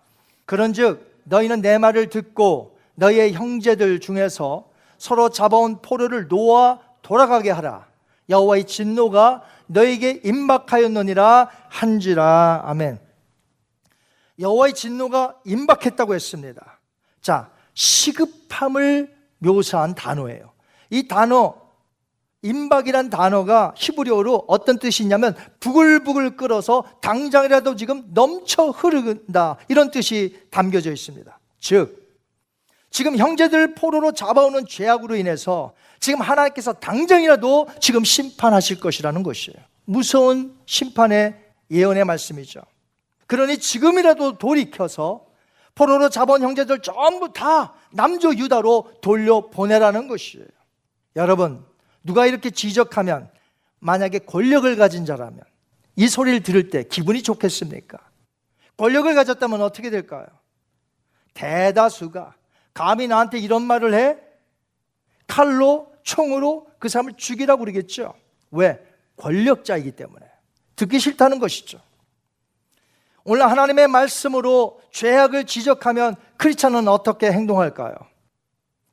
그런즉 0.45 1.21
너희는 1.23 1.61
내 1.61 1.77
말을 1.77 2.09
듣고 2.09 2.77
너희의 2.95 3.33
형제들 3.33 3.99
중에서 3.99 4.70
서로 5.01 5.29
잡아온 5.29 5.81
포로를 5.81 6.27
놓아 6.27 6.77
돌아가게 7.01 7.49
하라. 7.49 7.87
여호와의 8.29 8.65
진노가 8.67 9.41
너에게 9.65 10.21
임박하였느니라 10.23 11.49
한지라. 11.69 12.61
아멘. 12.65 12.99
여호와의 14.37 14.75
진노가 14.75 15.37
임박했다고 15.43 16.13
했습니다. 16.13 16.79
자, 17.19 17.49
시급함을 17.73 19.11
묘사한 19.39 19.95
단어예요. 19.95 20.51
이 20.91 21.07
단어 21.07 21.55
임박이란 22.43 23.09
단어가 23.09 23.73
히브리어로 23.77 24.45
어떤 24.47 24.77
뜻이 24.77 25.01
있냐면 25.01 25.35
부글부글 25.61 26.37
끓어서 26.37 26.83
당장이라도 27.01 27.75
지금 27.75 28.03
넘쳐 28.13 28.69
흐른다 28.69 29.57
이런 29.67 29.89
뜻이 29.89 30.39
담겨져 30.51 30.91
있습니다. 30.91 31.39
즉 31.59 32.00
지금 32.91 33.17
형제들 33.17 33.73
포로로 33.73 34.11
잡아오는 34.11 34.65
죄악으로 34.67 35.15
인해서 35.15 35.73
지금 35.99 36.21
하나님께서 36.21 36.73
당장이라도 36.73 37.69
지금 37.79 38.03
심판하실 38.03 38.81
것이라는 38.81 39.23
것이에요. 39.23 39.57
무서운 39.85 40.55
심판의 40.65 41.35
예언의 41.71 42.03
말씀이죠. 42.05 42.61
그러니 43.27 43.57
지금이라도 43.57 44.37
돌이켜서 44.37 45.25
포로로 45.73 46.09
잡아온 46.09 46.41
형제들 46.41 46.81
전부 46.81 47.31
다 47.31 47.73
남조 47.91 48.35
유다로 48.35 48.95
돌려보내라는 49.01 50.09
것이에요. 50.09 50.45
여러분, 51.15 51.65
누가 52.03 52.25
이렇게 52.25 52.49
지적하면 52.49 53.29
만약에 53.79 54.19
권력을 54.19 54.75
가진 54.75 55.05
자라면 55.05 55.39
이 55.95 56.09
소리를 56.09 56.43
들을 56.43 56.69
때 56.69 56.83
기분이 56.83 57.23
좋겠습니까? 57.23 57.99
권력을 58.75 59.13
가졌다면 59.15 59.61
어떻게 59.61 59.89
될까요? 59.89 60.25
대다수가 61.33 62.35
감히 62.73 63.07
나한테 63.07 63.39
이런 63.39 63.63
말을 63.63 63.93
해? 63.93 64.17
칼로, 65.27 65.93
총으로 66.03 66.67
그 66.79 66.89
사람을 66.89 67.13
죽이라고 67.17 67.59
그러겠죠. 67.59 68.13
왜? 68.51 68.79
권력자이기 69.17 69.91
때문에. 69.91 70.25
듣기 70.75 70.99
싫다는 70.99 71.39
것이죠. 71.39 71.79
오늘 73.23 73.49
하나님의 73.49 73.87
말씀으로 73.87 74.81
죄악을 74.91 75.45
지적하면 75.45 76.15
크리스찬은 76.37 76.87
어떻게 76.87 77.31
행동할까요? 77.31 77.93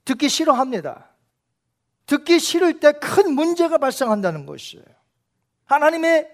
듣기 0.04 0.28
싫어합니다. 0.28 1.08
듣기 2.06 2.38
싫을 2.38 2.80
때 2.80 2.92
큰 2.92 3.34
문제가 3.34 3.78
발생한다는 3.78 4.46
것이에요. 4.46 4.84
하나님의 5.64 6.30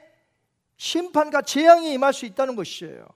심판과 0.77 1.43
재앙이 1.43 1.93
임할 1.93 2.13
수 2.13 2.27
있다는 2.27 2.57
것이에요. 2.57 3.07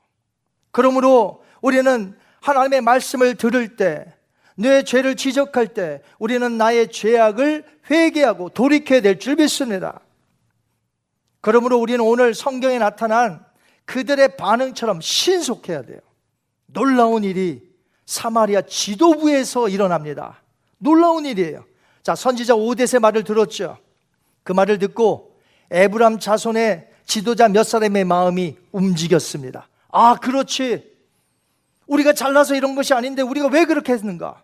그러므로 0.70 1.44
우리는 1.60 2.16
하나님의 2.40 2.80
말씀을 2.82 3.34
들을 3.36 3.76
때, 3.76 4.14
내 4.60 4.82
죄를 4.82 5.14
지적할 5.14 5.68
때, 5.68 6.02
우리는 6.18 6.58
나의 6.58 6.90
죄악을 6.90 7.64
회개하고 7.88 8.48
돌이켜야 8.48 9.00
될 9.00 9.20
줄 9.20 9.36
믿습니다. 9.36 10.00
그러므로 11.40 11.78
우리는 11.78 12.00
오늘 12.00 12.34
성경에 12.34 12.78
나타난 12.78 13.44
그들의 13.84 14.36
반응처럼 14.36 15.00
신속해야 15.00 15.82
돼요. 15.82 16.00
놀라운 16.66 17.22
일이 17.22 17.62
사마리아 18.04 18.62
지도부에서 18.62 19.68
일어납니다. 19.68 20.42
놀라운 20.78 21.24
일이에요. 21.24 21.64
자, 22.02 22.16
선지자 22.16 22.56
오데세 22.56 22.98
말을 22.98 23.22
들었죠. 23.22 23.78
그 24.42 24.52
말을 24.52 24.80
듣고 24.80 25.38
에브람 25.70 26.18
자손의 26.18 26.88
지도자 27.04 27.48
몇 27.48 27.62
사람의 27.62 28.04
마음이 28.04 28.56
움직였습니다. 28.72 29.68
아, 29.92 30.16
그렇지. 30.16 30.98
우리가 31.86 32.12
잘나서 32.12 32.56
이런 32.56 32.74
것이 32.74 32.92
아닌데 32.92 33.22
우리가 33.22 33.46
왜 33.48 33.64
그렇게 33.64 33.92
했는가? 33.92 34.42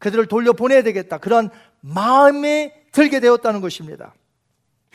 그들을 0.00 0.26
돌려보내야 0.26 0.82
되겠다. 0.82 1.18
그런 1.18 1.50
마음이 1.80 2.72
들게 2.90 3.20
되었다는 3.20 3.60
것입니다. 3.60 4.12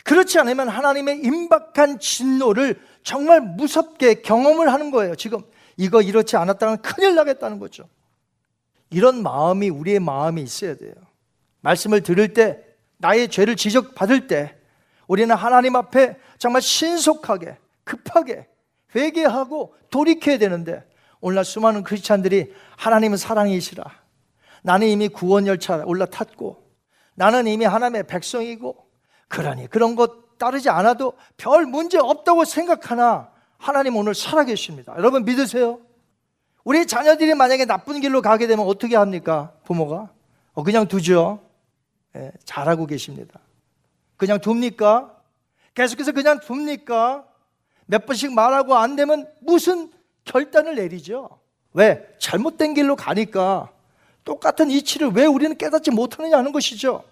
그렇지 0.03 0.37
않으면 0.39 0.67
하나님의 0.67 1.21
임박한 1.23 1.99
진노를 1.99 2.79
정말 3.03 3.39
무섭게 3.39 4.21
경험을 4.21 4.71
하는 4.71 4.91
거예요. 4.91 5.15
지금 5.15 5.39
이거 5.77 6.01
이렇지 6.01 6.35
않았다면 6.35 6.81
큰일 6.81 7.15
나겠다는 7.15 7.59
거죠. 7.59 7.87
이런 8.89 9.23
마음이 9.23 9.69
우리의 9.69 9.99
마음이 9.99 10.41
있어야 10.41 10.75
돼요. 10.75 10.93
말씀을 11.61 12.01
들을 12.01 12.33
때, 12.33 12.63
나의 12.97 13.29
죄를 13.29 13.55
지적받을 13.55 14.27
때, 14.27 14.55
우리는 15.07 15.33
하나님 15.35 15.75
앞에 15.75 16.17
정말 16.37 16.61
신속하게, 16.61 17.57
급하게 17.83 18.47
회개하고 18.95 19.75
돌이켜야 19.89 20.37
되는데, 20.37 20.83
오늘날 21.19 21.45
수많은 21.45 21.83
크리스찬들이 21.83 22.53
하나님은 22.77 23.17
사랑이시라. 23.17 24.04
나는 24.65 24.87
이미 24.87 25.09
구원 25.09 25.45
열차 25.45 25.83
올라탔고, 25.85 26.57
나는 27.13 27.45
이미 27.45 27.65
하나님의 27.65 28.07
백성이고, 28.07 28.75
그러니 29.27 29.67
그런 29.67 29.95
것 29.95 30.39
따르지 30.39 30.69
않아도 30.69 31.13
별 31.37 31.67
문제 31.67 31.99
없다고 31.99 32.45
생각하나 32.45 33.29
하나님 33.59 33.95
오늘 33.95 34.15
살아계십니다. 34.15 34.95
여러분 34.97 35.23
믿으세요? 35.23 35.81
우리 36.63 36.87
자녀들이 36.87 37.35
만약에 37.35 37.65
나쁜 37.65 38.01
길로 38.01 38.23
가게 38.23 38.47
되면 38.47 38.65
어떻게 38.65 38.95
합니까? 38.95 39.53
부모가? 39.65 40.09
어, 40.53 40.63
그냥 40.63 40.87
두죠. 40.87 41.41
예, 42.15 42.31
잘하고 42.43 42.87
계십니다. 42.87 43.39
그냥 44.17 44.39
둡니까? 44.43 45.15
계속해서 45.75 46.11
그냥 46.11 46.39
둡니까? 46.39 47.23
몇 47.85 48.07
번씩 48.07 48.33
말하고 48.33 48.75
안 48.75 48.95
되면 48.95 49.31
무슨 49.41 49.91
결단을 50.23 50.73
내리죠? 50.73 51.29
왜? 51.73 52.03
잘못된 52.17 52.73
길로 52.73 52.95
가니까 52.95 53.69
똑같은 54.25 54.69
이치를 54.69 55.11
왜 55.11 55.25
우리는 55.25 55.55
깨닫지 55.57 55.91
못하느냐 55.91 56.37
하는 56.37 56.51
것이죠. 56.51 57.03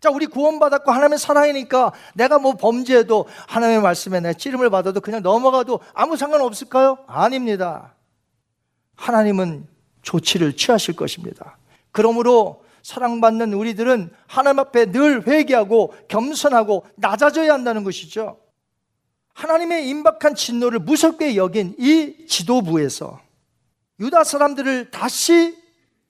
자, 0.00 0.10
우리 0.10 0.26
구원받았고 0.26 0.90
하나님의 0.90 1.18
사랑이니까 1.18 1.92
내가 2.14 2.38
뭐 2.38 2.54
범죄해도 2.54 3.26
하나님의 3.48 3.82
말씀에 3.82 4.20
내 4.20 4.34
찌름을 4.34 4.68
받아도 4.70 5.00
그냥 5.00 5.22
넘어가도 5.22 5.80
아무 5.94 6.16
상관 6.16 6.40
없을까요? 6.40 6.98
아닙니다. 7.06 7.94
하나님은 8.96 9.66
조치를 10.02 10.56
취하실 10.56 10.96
것입니다. 10.96 11.58
그러므로 11.92 12.64
사랑받는 12.82 13.52
우리들은 13.52 14.10
하나님 14.26 14.58
앞에 14.60 14.90
늘 14.90 15.26
회개하고 15.26 15.94
겸손하고 16.08 16.86
낮아져야 16.96 17.52
한다는 17.52 17.84
것이죠. 17.84 18.38
하나님의 19.34 19.88
임박한 19.88 20.34
진노를 20.34 20.80
무섭게 20.80 21.36
여긴 21.36 21.74
이 21.78 22.26
지도부에서 22.26 23.20
유다 24.00 24.24
사람들을 24.24 24.90
다시 24.90 25.59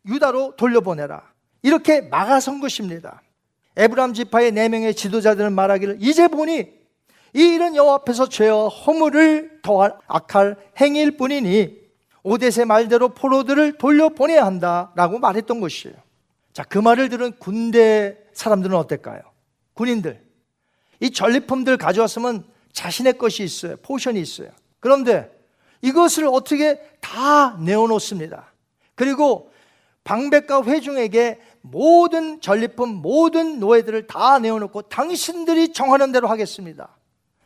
유다로 0.07 0.55
돌려보내라. 0.57 1.23
이렇게 1.63 2.01
막아선 2.01 2.61
것입니다. 2.61 3.23
에브람 3.77 4.15
지파의 4.15 4.53
네 4.53 4.69
명의 4.69 4.95
지도자들은 4.95 5.53
말하기를 5.53 5.99
이제 6.01 6.29
보니 6.29 6.81
이 7.35 7.41
일은 7.41 7.77
여호와 7.77 7.97
앞에서 7.97 8.29
죄와 8.29 8.69
허물을 8.69 9.61
더할 9.63 9.97
악할 10.07 10.57
행위일 10.81 11.17
뿐이니 11.17 11.79
오데세 12.23 12.65
말대로 12.65 13.11
포로들을 13.11 13.79
돌려보내야 13.79 14.45
한다라고 14.45 15.19
말했던 15.19 15.61
것이에요. 15.61 15.97
자, 16.53 16.65
그 16.65 16.79
말을 16.79 17.09
들은 17.09 17.33
군대 17.39 18.19
사람들은 18.33 18.77
어떨까요? 18.77 19.21
군인들. 19.75 20.21
이 21.01 21.11
전리품들 21.11 21.79
가져왔으면 21.79 22.45
자신의 22.73 23.17
것이 23.17 23.43
있어요. 23.43 23.77
포션이 23.79 24.21
있어요. 24.21 24.51
그런데 24.81 25.31
이것을 25.83 26.27
어떻게 26.27 26.79
다 27.01 27.57
내어놓습니다. 27.59 28.53
그리고 28.95 29.50
방백과 30.05 30.65
회중에게 30.65 31.41
모든 31.61 32.41
전리품, 32.41 32.89
모든 32.89 33.61
노예들을 33.61 34.07
다 34.07 34.39
내어놓고 34.39 34.83
당신들이 34.83 35.73
정하는 35.73 36.13
대로 36.13 36.29
하겠습니다. 36.29 36.97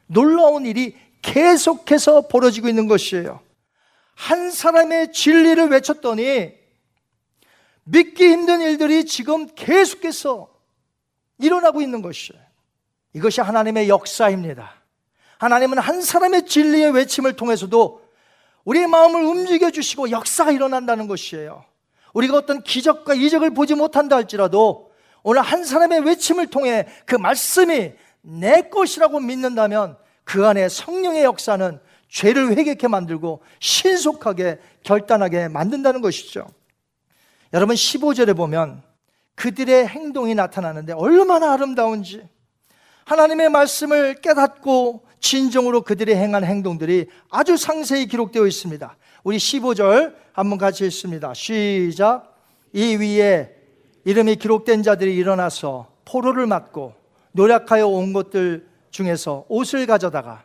놀라운 0.06 0.66
일이 0.66 0.96
계속해서 1.22 2.28
벌어지고 2.28 2.68
있는 2.68 2.86
것이에요. 2.86 3.40
한 4.14 4.50
사람의 4.50 5.12
진리를 5.12 5.68
외쳤더니 5.68 6.52
믿기 7.84 8.28
힘든 8.28 8.60
일들이 8.60 9.04
지금 9.04 9.46
계속해서 9.54 10.48
일어나고 11.38 11.82
있는 11.82 12.02
것이에요. 12.02 12.40
이것이 13.14 13.40
하나님의 13.40 13.88
역사입니다. 13.88 14.74
하나님은 15.38 15.78
한 15.78 16.00
사람의 16.00 16.46
진리의 16.46 16.92
외침을 16.92 17.34
통해서도 17.34 18.02
우리의 18.64 18.86
마음을 18.86 19.22
움직여 19.22 19.70
주시고 19.70 20.10
역사가 20.10 20.52
일어난다는 20.52 21.06
것이에요. 21.06 21.64
우리가 22.14 22.38
어떤 22.38 22.62
기적과 22.62 23.14
이적을 23.14 23.50
보지 23.50 23.74
못한다 23.74 24.16
할지라도 24.16 24.90
오늘 25.22 25.42
한 25.42 25.64
사람의 25.64 26.00
외침을 26.00 26.46
통해 26.46 26.87
그 27.05 27.16
말씀이 27.16 27.92
내 28.22 28.62
것이라고 28.62 29.20
믿는다면 29.20 29.98
그 30.24 30.46
안에 30.46 30.68
성령의 30.68 31.24
역사는 31.24 31.79
죄를 32.09 32.57
회개케 32.57 32.88
만들고 32.88 33.42
신속하게 33.59 34.59
결단하게 34.83 35.48
만든다는 35.48 36.00
것이죠. 36.00 36.46
여러분 37.53 37.74
15절에 37.74 38.37
보면 38.37 38.83
그들의 39.35 39.88
행동이 39.88 40.35
나타나는데 40.35 40.92
얼마나 40.92 41.53
아름다운지 41.53 42.27
하나님의 43.05 43.50
말씀을 43.50 44.14
깨닫고 44.20 45.07
진정으로 45.20 45.83
그들이 45.83 46.14
행한 46.14 46.44
행동들이 46.44 47.09
아주 47.31 47.57
상세히 47.57 48.07
기록되어 48.07 48.46
있습니다. 48.46 48.96
우리 49.24 49.38
15절 49.38 50.14
한번 50.34 50.58
같이 50.58 50.84
읽습니다. 50.84 51.32
시작. 51.32 52.37
이 52.74 52.96
위에 52.96 53.56
이름이 54.04 54.37
기록된 54.37 54.82
자들이 54.82 55.16
일어나서 55.16 55.90
포로를 56.04 56.46
맞고 56.46 56.92
노력하여 57.32 57.88
온 57.88 58.12
것들 58.12 58.68
중에서 58.90 59.46
옷을 59.48 59.87
가져다가 59.87 60.44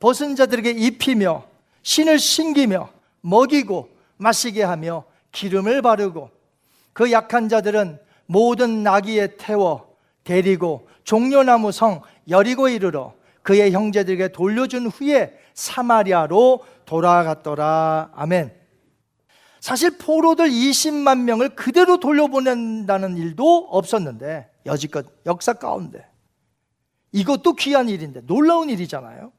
벗은 0.00 0.36
자들에게 0.36 0.70
입히며 0.70 1.44
신을 1.82 2.18
신기며 2.18 2.88
먹이고 3.20 3.90
마시게 4.16 4.62
하며 4.62 5.04
기름을 5.32 5.82
바르고 5.82 6.30
그 6.94 7.12
약한 7.12 7.50
자들은 7.50 7.98
모든 8.24 8.82
나귀에 8.82 9.36
태워 9.36 9.96
데리고 10.24 10.88
종려나무 11.04 11.72
성 11.72 12.00
여리고 12.30 12.70
이르러 12.70 13.12
그의 13.42 13.72
형제들에게 13.72 14.28
돌려준 14.28 14.86
후에 14.86 15.38
사마리아로 15.52 16.64
돌아갔더라. 16.86 18.10
아멘. 18.14 18.52
사실 19.60 19.96
포로들 19.96 20.48
20만 20.50 21.20
명을 21.20 21.56
그대로 21.56 21.98
돌려보낸다는 21.98 23.16
일도 23.16 23.68
없었는데 23.70 24.50
여지껏 24.66 25.06
역사 25.24 25.54
가운데 25.54 26.06
이것도 27.12 27.54
귀한 27.54 27.88
일인데 27.88 28.22
놀라운 28.26 28.68
일이잖아요. 28.68 29.32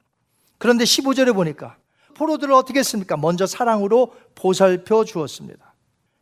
그런데 0.57 0.83
15절에 0.83 1.33
보니까 1.33 1.77
포로들을 2.15 2.53
어떻게 2.53 2.79
했습니까? 2.79 3.17
먼저 3.17 3.45
사랑으로 3.45 4.15
보살펴 4.33 5.03
주었습니다. 5.03 5.75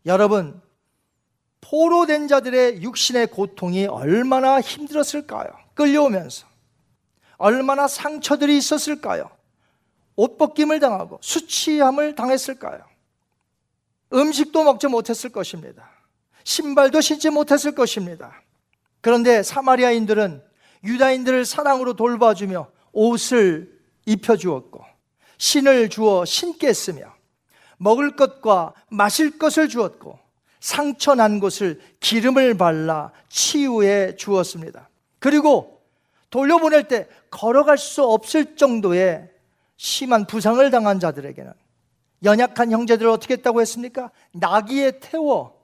여러분, 0.05 0.61
포로된 1.61 2.27
자들의 2.27 2.81
육신의 2.81 3.27
고통이 3.27 3.85
얼마나 3.85 4.59
힘들었을까요? 4.59 5.49
끌려오면서. 5.75 6.45
얼마나 7.37 7.87
상처들이 7.87 8.57
있었을까요? 8.57 9.29
옷 10.15 10.37
벗김을 10.37 10.79
당하고 10.79 11.19
수치함을 11.21 12.15
당했을까요? 12.15 12.83
음식도 14.13 14.63
먹지 14.63 14.87
못했을 14.87 15.31
것입니다. 15.31 15.89
신발도 16.43 17.01
신지 17.01 17.29
못했을 17.29 17.73
것입니다. 17.73 18.41
그런데 19.01 19.43
사마리아인들은 19.43 20.43
유다인들을 20.83 21.45
사랑으로 21.45 21.93
돌봐주며 21.95 22.67
옷을 22.91 23.79
입혀주었고 24.05 24.83
신을 25.37 25.89
주어 25.89 26.25
신게 26.25 26.67
했으며 26.67 27.13
먹을 27.77 28.15
것과 28.15 28.73
마실 28.89 29.37
것을 29.37 29.67
주었고 29.67 30.19
상처 30.59 31.15
난 31.15 31.39
곳을 31.39 31.81
기름을 31.99 32.55
발라 32.57 33.11
치유해 33.29 34.15
주었습니다. 34.15 34.89
그리고 35.19 35.81
돌려보낼 36.29 36.87
때 36.87 37.07
걸어갈 37.29 37.77
수 37.77 38.03
없을 38.03 38.55
정도의 38.55 39.29
심한 39.83 40.25
부상을 40.25 40.71
당한 40.71 41.01
자들에게는 41.01 41.51
연약한 42.23 42.71
형제들을 42.71 43.11
어떻게 43.11 43.33
했다고 43.33 43.59
했습니까? 43.59 44.11
나귀에 44.31 44.99
태워 45.01 45.61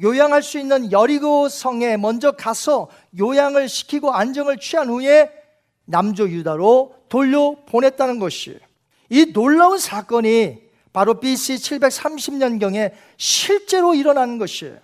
요양할 0.00 0.44
수 0.44 0.60
있는 0.60 0.92
여리고 0.92 1.48
성에 1.48 1.96
먼저 1.96 2.30
가서 2.30 2.88
요양을 3.18 3.68
시키고 3.68 4.12
안정을 4.12 4.58
취한 4.58 4.88
후에 4.88 5.28
남조 5.86 6.30
유다로 6.30 6.94
돌려 7.08 7.56
보냈다는 7.66 8.20
것이 8.20 8.60
이 9.08 9.32
놀라운 9.32 9.76
사건이 9.76 10.62
바로 10.92 11.18
BC 11.18 11.56
730년경에 11.56 12.92
실제로 13.16 13.92
일어나는 13.94 14.38
것이에요. 14.38 14.78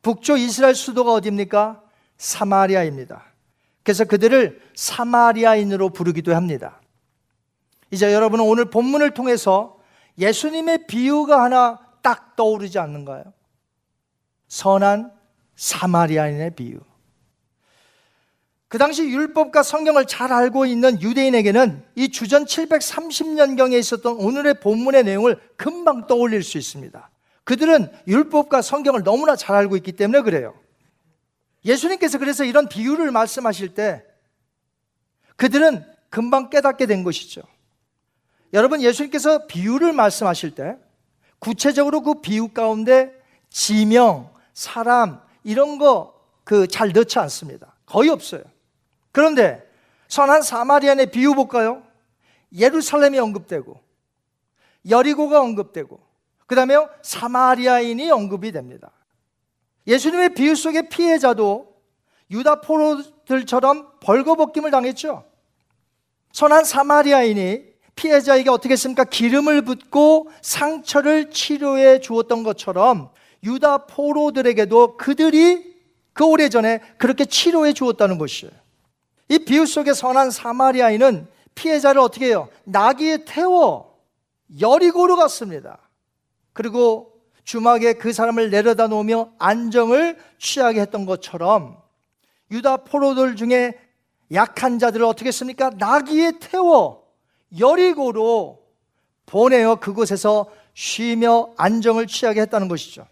북쪽 0.00 0.38
이스라엘 0.38 0.74
수도가 0.74 1.12
어디입니까? 1.12 1.82
사마리아입니다. 2.16 3.22
그래서 3.82 4.06
그들을 4.06 4.62
사마리아인으로 4.74 5.90
부르기도 5.90 6.34
합니다. 6.34 6.79
이제 7.90 8.12
여러분은 8.12 8.44
오늘 8.44 8.66
본문을 8.66 9.12
통해서 9.12 9.78
예수님의 10.18 10.86
비유가 10.86 11.42
하나 11.42 11.78
딱 12.02 12.36
떠오르지 12.36 12.78
않는가요? 12.78 13.24
선한 14.48 15.12
사마리아인의 15.56 16.54
비유. 16.54 16.80
그 18.68 18.78
당시 18.78 19.02
율법과 19.02 19.64
성경을 19.64 20.06
잘 20.06 20.32
알고 20.32 20.64
있는 20.64 21.02
유대인에게는 21.02 21.84
이 21.96 22.10
주전 22.10 22.44
730년경에 22.44 23.76
있었던 23.78 24.16
오늘의 24.16 24.60
본문의 24.60 25.02
내용을 25.02 25.40
금방 25.56 26.06
떠올릴 26.06 26.44
수 26.44 26.56
있습니다. 26.56 27.10
그들은 27.42 27.90
율법과 28.06 28.62
성경을 28.62 29.02
너무나 29.02 29.34
잘 29.34 29.56
알고 29.56 29.76
있기 29.76 29.92
때문에 29.92 30.22
그래요. 30.22 30.54
예수님께서 31.64 32.18
그래서 32.18 32.44
이런 32.44 32.68
비유를 32.68 33.10
말씀하실 33.10 33.74
때 33.74 34.04
그들은 35.34 35.84
금방 36.08 36.48
깨닫게 36.48 36.86
된 36.86 37.02
것이죠. 37.02 37.42
여러분, 38.52 38.82
예수님께서 38.82 39.46
비유를 39.46 39.92
말씀하실 39.92 40.54
때 40.54 40.76
구체적으로 41.38 42.02
그 42.02 42.20
비유 42.20 42.48
가운데 42.48 43.12
지명, 43.48 44.30
사람, 44.52 45.20
이런 45.44 45.78
거 45.78 46.20
그 46.50 46.66
잘 46.66 46.90
넣지 46.92 47.20
않습니다. 47.20 47.76
거의 47.86 48.08
없어요. 48.10 48.42
그런데 49.12 49.64
선한 50.08 50.42
사마리안의 50.42 51.12
비유 51.12 51.34
볼까요? 51.34 51.84
예루살렘이 52.52 53.20
언급되고 53.20 53.80
여리고가 54.88 55.40
언급되고 55.40 56.00
그 56.48 56.56
다음에 56.56 56.74
사마리아인이 57.02 58.10
언급이 58.10 58.50
됩니다. 58.50 58.90
예수님의 59.86 60.34
비유 60.34 60.56
속의 60.56 60.88
피해자도 60.88 61.72
유다 62.32 62.62
포로들처럼 62.62 64.00
벌거벗김을 64.00 64.72
당했죠. 64.72 65.24
선한 66.32 66.64
사마리아인이 66.64 67.69
피해자에게 68.00 68.48
어떻게 68.48 68.72
했습니까? 68.72 69.04
기름을 69.04 69.60
붓고 69.62 70.30
상처를 70.40 71.30
치료해 71.30 72.00
주었던 72.00 72.42
것처럼 72.42 73.10
유다 73.44 73.86
포로들에게도 73.86 74.96
그들이 74.96 75.76
그 76.14 76.24
오래전에 76.24 76.80
그렇게 76.96 77.26
치료해 77.26 77.74
주었다는 77.74 78.16
것이에요. 78.16 78.52
이 79.28 79.38
비유 79.40 79.66
속의 79.66 79.94
선한 79.94 80.30
사마리아인은 80.30 81.28
피해자를 81.54 82.00
어떻게 82.00 82.26
해요? 82.28 82.48
나귀에 82.64 83.26
태워 83.26 83.98
여리고로 84.58 85.16
갔습니다. 85.16 85.78
그리고 86.54 87.12
주막에 87.44 87.92
그 87.92 88.14
사람을 88.14 88.50
내려다 88.50 88.86
놓으며 88.86 89.30
안정을 89.38 90.16
취하게 90.38 90.80
했던 90.80 91.04
것처럼 91.04 91.76
유다 92.50 92.78
포로들 92.78 93.36
중에 93.36 93.78
약한 94.32 94.78
자들을 94.78 95.04
어떻게 95.04 95.28
했습니까? 95.28 95.70
나귀에 95.76 96.38
태워 96.40 96.99
여리고로 97.58 98.62
보내어 99.26 99.76
그곳에서 99.76 100.50
쉬며 100.74 101.50
안정을 101.56 102.06
취하게 102.06 102.42
했다는 102.42 102.68
것이죠. 102.68 103.06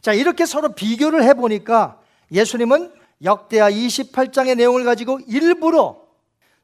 자, 0.00 0.12
이렇게 0.12 0.46
서로 0.46 0.70
비교를 0.70 1.22
해보니까 1.24 2.00
예수님은 2.32 2.92
역대하 3.22 3.70
28장의 3.70 4.56
내용을 4.56 4.84
가지고 4.84 5.20
일부러 5.26 6.00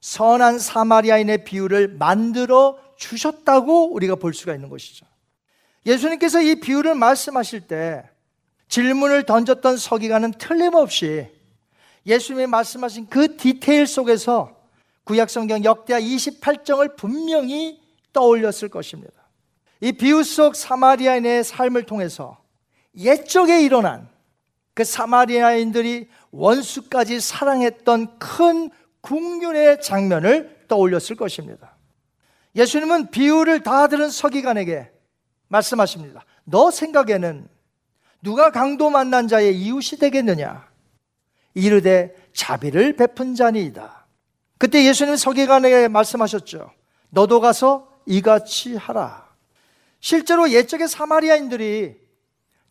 선한 0.01 0.59
사마리아인의 0.59 1.45
비유를 1.45 1.97
만들어 1.99 2.79
주셨다고 2.97 3.93
우리가 3.93 4.15
볼 4.15 4.33
수가 4.33 4.55
있는 4.55 4.69
것이죠. 4.69 5.07
예수님께서 5.85 6.41
이 6.41 6.61
비유를 6.61 6.95
말씀하실 6.95 7.63
때 7.63 8.09
질문을 8.69 9.25
던졌던 9.25 9.77
서기관은 9.77 10.33
틀림없이 10.33 11.29
예수님이 12.07 12.47
말씀하신 12.47 13.09
그 13.09 13.37
디테일 13.37 13.87
속에서 13.87 14.56
구약성경 15.07 15.65
역대하 15.65 16.01
28장을 16.01 16.97
분명히 16.97 17.81
떠올렸을 18.13 18.69
것입니다. 18.69 19.13
이 19.81 19.93
비유 19.93 20.25
속 20.25 20.57
사마리아인의 20.57 21.45
삶을 21.45 21.85
통해서 21.85 22.39
옛적에 22.97 23.63
일어난 23.63 24.09
그 24.75 24.85
사마리아인들이 24.85 26.09
원수까지 26.33 27.21
사랑했던 27.21 28.19
큰 28.19 28.71
국륜의 29.01 29.81
장면을 29.81 30.65
떠올렸을 30.67 31.15
것입니다. 31.17 31.77
예수님은 32.57 33.11
비유를 33.11 33.63
다 33.63 33.87
들은 33.87 34.11
서기관에게 34.11 34.91
말씀하십니다. 35.49 36.25
너 36.45 36.71
생각에는 36.71 37.49
누가 38.23 38.51
강도 38.51 38.91
만난 38.91 39.29
자의 39.29 39.57
이웃이 39.57 40.01
되겠느냐? 40.01 40.69
이르되 41.55 42.15
자비를 42.33 42.97
베푼 42.97 43.37
자니이다. 43.37 43.96
그때 44.59 44.85
예수님 44.85 45.17
서기관에게 45.17 45.89
말씀하셨죠. 45.89 46.71
너도 47.11 47.41
가서 47.41 47.89
이같이 48.07 48.77
하라. 48.77 49.27
실제로 50.01 50.51
옛적의 50.51 50.89
사마리아인들이 50.89 51.97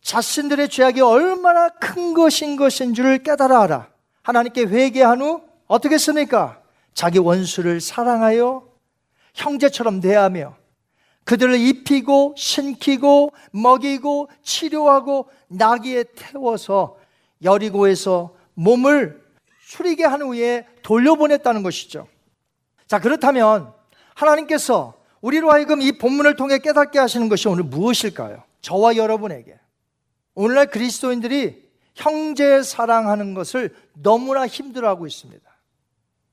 자신들의 0.01 0.69
죄악이 0.69 1.01
얼마나 1.01 1.69
큰 1.69 2.13
것인 2.13 2.55
것인 2.55 2.93
줄 2.93 3.17
깨달아 3.23 3.63
알아. 3.63 3.89
하나님께 4.23 4.63
회개한 4.63 5.21
후 5.21 5.41
어떻게 5.67 5.95
했습니까? 5.95 6.61
자기 6.93 7.19
원수를 7.19 7.81
사랑하여 7.81 8.67
형제처럼 9.33 9.99
대하며 10.01 10.55
그들을 11.25 11.59
입히고 11.59 12.36
신키고 12.38 13.33
먹이고 13.51 14.29
치료하고 14.43 15.27
나귀에 15.47 16.05
태워서 16.15 16.97
여리고에서 17.43 18.36
몸을 18.53 19.23
추리게 19.67 20.05
한 20.05 20.21
후에 20.21 20.65
돌려보냈다는 20.86 21.63
것이죠. 21.63 22.07
자, 22.86 22.99
그렇다면 22.99 23.73
하나님께서 24.13 24.93
우리로 25.19 25.51
하여금 25.51 25.81
이 25.81 25.97
본문을 25.97 26.36
통해 26.36 26.59
깨닫게 26.59 26.99
하시는 26.99 27.27
것이 27.27 27.47
오늘 27.47 27.63
무엇일까요? 27.63 28.43
저와 28.61 28.95
여러분에게. 28.95 29.59
오늘날 30.36 30.67
그리스도인들이 30.67 31.65
형제 31.95 32.61
사랑하는 32.61 33.33
것을 33.33 33.75
너무나 33.93 34.45
힘들어하고 34.45 35.07
있습니다. 35.07 35.43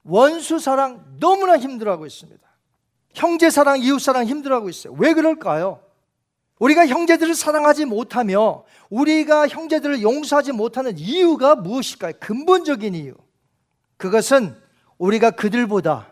원수 0.05 0.59
사랑 0.59 1.03
너무나 1.19 1.57
힘들어하고 1.57 2.05
있습니다. 2.05 2.43
형제 3.15 3.49
사랑, 3.49 3.81
이웃 3.81 4.01
사랑 4.01 4.27
힘들어하고 4.27 4.69
있어요. 4.69 4.95
왜 4.99 5.15
그럴까요? 5.15 5.81
우리가 6.59 6.87
형제들을 6.87 7.35
사랑하지 7.35 7.87
못하며 7.87 8.65
우리가 8.91 9.49
형제들을 9.49 10.03
용서하지 10.03 10.53
못하는 10.53 10.99
이유가 10.99 11.55
무엇일까요? 11.55 12.15
근본적인 12.21 12.95
이유. 12.95 13.15
그것은 14.03 14.61
우리가 14.99 15.31
그들보다 15.31 16.09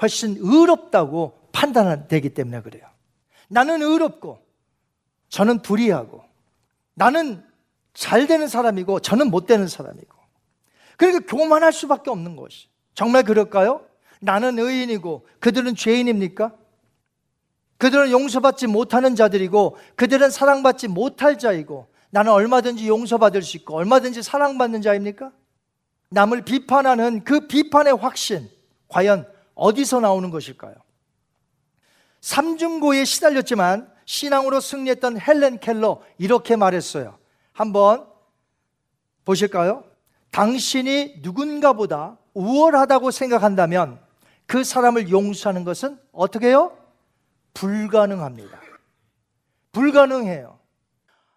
훨씬 0.00 0.36
의롭다고 0.38 1.48
판단되기 1.50 2.28
때문에 2.30 2.62
그래요. 2.62 2.86
나는 3.48 3.82
의롭고 3.82 4.38
저는 5.28 5.62
불의하고 5.62 6.22
나는 6.94 7.44
잘 7.92 8.28
되는 8.28 8.46
사람이고 8.46 9.00
저는 9.00 9.32
못 9.32 9.46
되는 9.46 9.66
사람이고. 9.66 10.16
그러니까 10.96 11.26
교만할 11.26 11.72
수밖에 11.72 12.08
없는 12.10 12.36
것이. 12.36 12.68
정말 12.94 13.24
그럴까요? 13.24 13.84
나는 14.20 14.56
의인이고 14.56 15.26
그들은 15.40 15.74
죄인입니까? 15.74 16.52
그들은 17.78 18.12
용서받지 18.12 18.68
못하는 18.68 19.16
자들이고 19.16 19.76
그들은 19.96 20.30
사랑받지 20.30 20.86
못할 20.86 21.36
자이고 21.36 21.88
나는 22.10 22.30
얼마든지 22.30 22.86
용서받을 22.86 23.42
수 23.42 23.56
있고 23.56 23.74
얼마든지 23.74 24.22
사랑받는 24.22 24.82
자입니까? 24.82 25.32
남을 26.10 26.42
비판하는 26.42 27.24
그 27.24 27.46
비판의 27.46 27.96
확신 27.96 28.50
과연 28.88 29.30
어디서 29.54 30.00
나오는 30.00 30.30
것일까요? 30.30 30.74
삼중고에 32.20 33.04
시달렸지만 33.04 33.92
신앙으로 34.04 34.60
승리했던 34.60 35.20
헬렌 35.20 35.60
켈러 35.60 36.02
이렇게 36.16 36.56
말했어요. 36.56 37.18
한번 37.52 38.06
보실까요? 39.24 39.84
당신이 40.30 41.16
누군가보다 41.20 42.16
우월하다고 42.34 43.10
생각한다면 43.10 44.00
그 44.46 44.64
사람을 44.64 45.10
용서하는 45.10 45.64
것은 45.64 45.98
어떻게 46.12 46.48
해요? 46.48 46.76
불가능합니다. 47.52 48.60
불가능해요. 49.72 50.58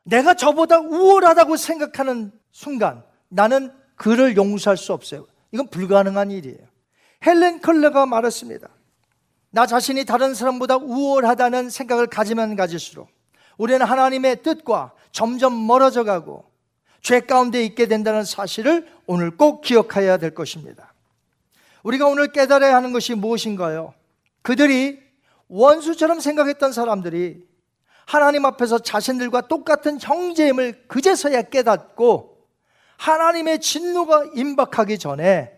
내가 0.03 0.33
저보다 0.33 0.79
우월하다고 0.79 1.57
생각하는 1.57 2.31
순간 2.51 3.03
나는 3.27 3.73
그를 4.01 4.35
용서할 4.35 4.77
수 4.77 4.93
없어요. 4.93 5.27
이건 5.51 5.67
불가능한 5.67 6.31
일이에요. 6.31 6.57
헬렌 7.23 7.61
컬러가 7.61 8.07
말했습니다. 8.07 8.67
나 9.51 9.67
자신이 9.67 10.05
다른 10.05 10.33
사람보다 10.33 10.77
우월하다는 10.77 11.69
생각을 11.69 12.07
가지면 12.07 12.55
가질수록 12.55 13.09
우리는 13.59 13.85
하나님의 13.85 14.41
뜻과 14.41 14.93
점점 15.11 15.67
멀어져 15.67 16.03
가고 16.03 16.45
죄 17.03 17.19
가운데 17.19 17.63
있게 17.63 17.85
된다는 17.85 18.23
사실을 18.23 18.87
오늘 19.05 19.37
꼭 19.37 19.61
기억해야 19.61 20.17
될 20.17 20.33
것입니다. 20.33 20.95
우리가 21.83 22.07
오늘 22.07 22.31
깨달아야 22.31 22.75
하는 22.75 22.93
것이 22.93 23.13
무엇인가요? 23.13 23.93
그들이 24.41 24.99
원수처럼 25.47 26.21
생각했던 26.21 26.71
사람들이 26.71 27.45
하나님 28.07 28.45
앞에서 28.45 28.79
자신들과 28.79 29.41
똑같은 29.41 29.99
형제임을 30.01 30.85
그제서야 30.87 31.43
깨닫고 31.43 32.30
하나님의 33.01 33.59
진노가 33.61 34.25
임박하기 34.35 34.99
전에 34.99 35.51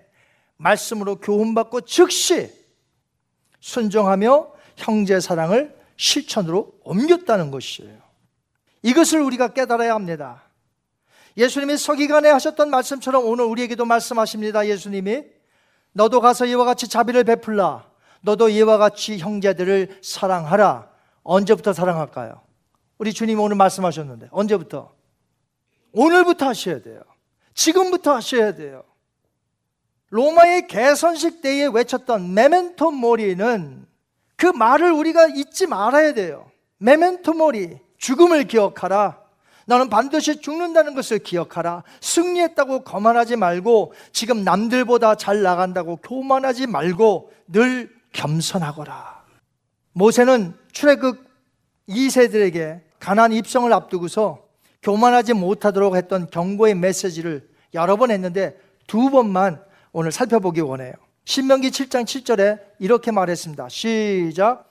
말씀으로 0.56 1.18
교훈받고 1.18 1.82
즉시 1.82 2.50
순종하며 3.60 4.54
형제 4.78 5.20
사랑을 5.20 5.78
실천으로 5.98 6.72
옮겼다는 6.84 7.52
것이에요. 7.52 7.98
이것을 8.82 9.20
우리가 9.20 9.50
깨달아야 9.50 9.94
합니다. 9.94 10.44
예수님이 11.36 11.78
서기관에 11.78 12.30
하셨던 12.30 12.70
말씀처럼 12.70 13.26
오늘 13.26 13.44
우리에게도 13.46 13.84
말씀하십니다. 13.84 14.66
예수님이 14.66 15.24
너도 15.92 16.22
가서 16.22 16.46
이와 16.46 16.64
같이 16.64 16.88
자비를 16.88 17.26
베풀라. 17.26 17.90
너도 18.22 18.48
이와 18.48 18.78
같이 18.78 19.18
형제들을 19.18 20.00
사랑하라. 20.02 20.90
언제부터 21.24 21.74
사랑할까요? 21.74 22.42
우리 22.98 23.12
주님 23.12 23.42
오늘 23.42 23.58
말씀하셨는데 23.58 24.30
언제부터? 24.32 24.94
오늘부터 25.92 26.48
하셔야 26.48 26.82
돼요. 26.82 27.02
지금부터 27.54 28.16
하셔야 28.16 28.54
돼요. 28.56 28.84
로마의 30.10 30.68
개선식 30.68 31.42
때에 31.42 31.68
외쳤던 31.68 32.34
메멘토 32.34 32.92
모리는 32.92 33.86
그 34.36 34.46
말을 34.46 34.92
우리가 34.92 35.28
잊지 35.28 35.68
말아야 35.68 36.14
돼요. 36.14 36.52
메멘토 36.78 37.34
모리, 37.34 37.80
죽음을 37.98 38.44
기억하라. 38.46 39.24
너는 39.66 39.90
반드시 39.90 40.42
죽는다는 40.42 40.94
것을 40.94 41.20
기억하라. 41.20 41.84
승리했다고 42.02 42.84
거만하지 42.84 43.38
말고 43.38 43.94
지금 44.12 44.44
남들보다 44.44 45.16
잘 45.16 45.42
나간다고 45.42 45.96
교만하지 45.98 46.68
말고 46.68 47.32
늘 47.48 47.90
겸손하거라. 48.12 49.24
모세는 49.94 50.54
출애굽 50.72 51.18
2세들에게 51.90 52.82
가난 53.00 53.32
입성을 53.32 53.72
앞두고서 53.72 54.43
교만하지 54.84 55.34
못하도록 55.34 55.96
했던 55.96 56.30
경고의 56.30 56.76
메시지를 56.76 57.48
여러 57.74 57.96
번 57.96 58.12
했는데 58.12 58.58
두 58.86 59.10
번만 59.10 59.62
오늘 59.94 60.12
살펴보기 60.12 60.62
원해요. 60.62 60.94
신명기 61.26 61.72
7장 61.72 62.04
7절에 62.04 62.60
이렇게 62.80 63.12
말했습니다. 63.12 63.70
시작. 63.70 64.70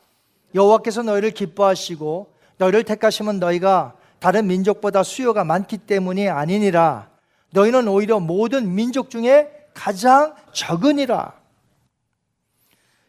여호와께서 0.54 1.02
너희를 1.02 1.30
기뻐하시고 1.30 2.34
너희를 2.58 2.84
택하시면 2.84 3.40
너희가 3.40 3.96
다른 4.18 4.46
민족보다 4.46 5.02
수요가 5.02 5.44
많기 5.44 5.78
때문이 5.78 6.28
아니니라. 6.28 7.10
너희는 7.50 7.88
오히려 7.88 8.20
모든 8.20 8.74
민족 8.74 9.10
중에 9.10 9.50
가장 9.74 10.34
적으니라. 10.52 11.32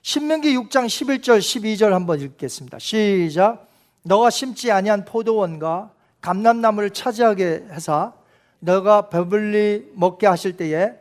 신명기 0.01 0.55
6장 0.57 0.85
11절 0.85 1.39
12절 1.39 1.89
한번 1.89 2.19
읽겠습니다. 2.21 2.79
시작. 2.79 3.67
너가 4.03 4.29
심지 4.29 4.71
아니한 4.71 5.05
포도원과 5.05 5.91
감람나무를 6.23 6.91
차지하게 6.91 7.67
해서 7.69 8.13
너가 8.59 9.09
배불리 9.09 9.91
먹게 9.93 10.25
하실 10.25 10.55
때에 10.57 10.93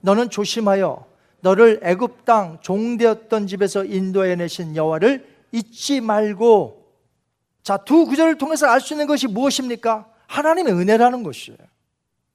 너는 0.00 0.30
조심하여 0.30 1.04
너를 1.40 1.80
애굽 1.82 2.24
땅 2.24 2.58
종되었던 2.62 3.46
집에서 3.46 3.84
인도해 3.84 4.36
내신 4.36 4.74
여호와를 4.74 5.26
잊지 5.52 6.00
말고 6.00 6.80
자, 7.62 7.76
두 7.76 8.06
구절을 8.06 8.38
통해서 8.38 8.66
알 8.66 8.80
수 8.80 8.94
있는 8.94 9.06
것이 9.06 9.26
무엇입니까? 9.26 10.06
하나님의 10.26 10.72
은혜라는 10.72 11.22
것이에요. 11.22 11.58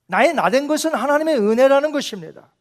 나의 0.06 0.36
나된 0.36 0.68
것은 0.68 0.94
하나님의 0.94 1.40
은혜라는 1.40 1.92
것입니다. 1.92 2.52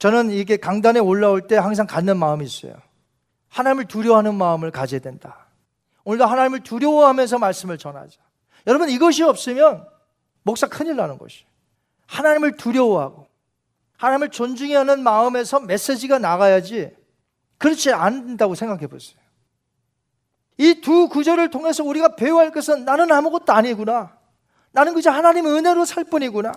저는 0.00 0.30
이게 0.30 0.56
강단에 0.56 0.98
올라올 0.98 1.46
때 1.46 1.56
항상 1.56 1.86
갖는 1.86 2.16
마음이 2.16 2.44
있어요. 2.44 2.74
하나님을 3.50 3.84
두려워하는 3.84 4.34
마음을 4.34 4.72
가져야 4.72 5.00
된다. 5.00 5.46
오늘도 6.02 6.26
하나님을 6.26 6.60
두려워하면서 6.60 7.38
말씀을 7.38 7.78
전하자. 7.78 8.27
여러분 8.68 8.88
이것이 8.90 9.22
없으면 9.24 9.88
목사 10.42 10.68
큰일 10.68 10.94
나는 10.94 11.18
것이에요. 11.18 11.46
하나님을 12.06 12.56
두려워하고 12.56 13.26
하나님을 13.96 14.30
존중해야 14.30 14.80
하는 14.80 15.02
마음에서 15.02 15.58
메시지가 15.60 16.18
나가야지 16.18 16.94
그렇지 17.58 17.92
않는다고 17.92 18.54
생각해 18.54 18.86
보세요. 18.86 19.18
이 20.58 20.80
두 20.80 21.08
구절을 21.08 21.50
통해서 21.50 21.82
우리가 21.84 22.16
배워야 22.16 22.44
할 22.44 22.52
것은 22.52 22.84
나는 22.84 23.10
아무것도 23.10 23.52
아니구나. 23.52 24.16
나는 24.72 24.94
그저 24.94 25.10
하나님의 25.10 25.52
은혜로 25.52 25.84
살 25.84 26.04
뿐이구나. 26.04 26.52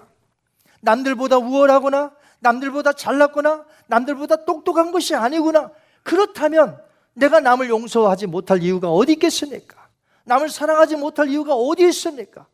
남들보다 0.82 1.38
우월하거나 1.38 2.12
남들보다 2.39 2.93
잘났거나 2.93 3.66
남들보다 3.88 4.45
똑똑한 4.45 4.91
것이 4.91 5.16
아니구나. 5.16 5.72
그렇다면 6.03 6.82
내가 7.14 7.39
남을 7.39 7.70
용서하지 7.70 8.28
못할 8.28 8.64
이유가 8.64 8.89
어디 8.89 9.14
있겠습니까? 9.14 9.81
남을 10.26 10.49
사랑하지 10.49 10.95
못할 10.97 11.30
이유가 11.30 11.53
어디 11.55 11.88
있습니까? 11.89 12.45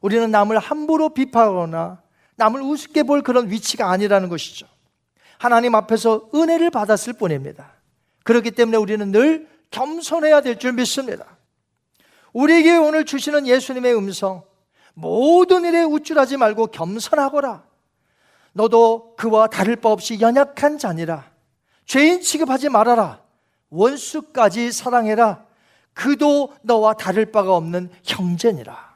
우리는 0.00 0.30
남을 0.30 0.58
함부로 0.58 1.10
비판하거나 1.10 2.02
남을 2.36 2.60
우습게 2.62 3.04
볼 3.04 3.22
그런 3.22 3.50
위치가 3.50 3.90
아니라는 3.90 4.28
것이죠. 4.28 4.66
하나님 5.38 5.74
앞에서 5.74 6.30
은혜를 6.34 6.70
받았을 6.70 7.14
뿐입니다. 7.14 7.72
그렇기 8.24 8.52
때문에 8.52 8.76
우리는 8.78 9.10
늘 9.10 9.48
겸손해야 9.70 10.40
될 10.40 10.58
줄 10.58 10.72
믿습니다. 10.72 11.26
우리에게 12.32 12.76
오늘 12.76 13.04
주시는 13.04 13.46
예수님의 13.46 13.94
음성, 13.96 14.42
모든 14.94 15.64
일에 15.64 15.82
우쭐하지 15.82 16.36
말고 16.36 16.68
겸손하거라. 16.68 17.64
너도 18.52 19.14
그와 19.16 19.46
다를 19.48 19.76
바 19.76 19.88
없이 19.90 20.20
연약한 20.20 20.78
자니라. 20.78 21.30
죄인 21.86 22.20
취급하지 22.20 22.68
말아라. 22.68 23.20
원수까지 23.70 24.72
사랑해라. 24.72 25.44
그도 25.94 26.54
너와 26.62 26.94
다를 26.94 27.26
바가 27.30 27.54
없는 27.54 27.90
형제니라. 28.04 28.92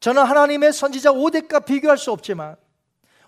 저는 0.00 0.22
하나님의 0.22 0.72
선지자 0.72 1.12
오대과 1.12 1.60
비교할 1.60 1.98
수 1.98 2.12
없지만 2.12 2.56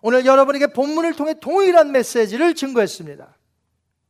오늘 0.02 0.24
여러분에게 0.24 0.68
본문을 0.68 1.14
통해 1.14 1.34
동일한 1.40 1.92
메시지를 1.92 2.54
증거했습니다. 2.54 3.36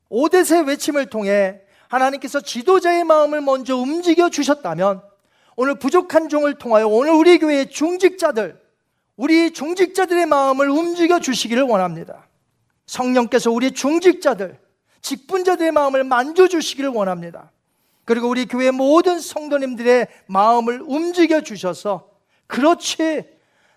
오대세 0.09 0.61
외침을 0.61 1.07
통해 1.07 1.61
하나님께서 1.88 2.40
지도자의 2.40 3.05
마음을 3.05 3.40
먼저 3.40 3.76
움직여 3.76 4.28
주셨다면 4.30 5.03
오늘 5.57 5.74
부족한 5.78 6.28
종을 6.28 6.55
통하여 6.55 6.86
오늘 6.86 7.12
우리 7.12 7.38
교회의 7.38 7.70
중직자들, 7.70 8.61
우리 9.16 9.53
중직자들의 9.53 10.26
마음을 10.26 10.70
움직여 10.70 11.20
주시기를 11.20 11.64
원합니다. 11.64 12.28
성령께서 12.86 13.51
우리 13.51 13.72
중직자들, 13.72 14.59
직분자들의 15.03 15.72
마음을 15.72 16.05
만져 16.05 16.48
주시기를 16.48 16.90
원합니다. 16.90 17.51
그리고 18.11 18.28
우리 18.28 18.46
교회 18.46 18.72
모든 18.72 19.20
성도님들의 19.20 20.08
마음을 20.26 20.82
움직여 20.84 21.42
주셔서 21.42 22.11
그렇지 22.48 23.22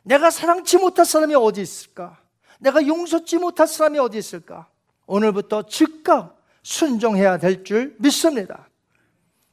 내가 0.02 0.32
사랑치 0.32 0.78
못할 0.78 1.06
사람이 1.06 1.36
어디 1.36 1.62
있을까? 1.62 2.18
내가 2.58 2.84
용서치 2.88 3.38
못할 3.38 3.68
사람이 3.68 4.00
어디 4.00 4.18
있을까? 4.18 4.66
오늘부터 5.06 5.68
즉각 5.68 6.42
순종해야 6.64 7.38
될 7.38 7.64
줄 7.64 7.96
믿습니다. 8.00 8.68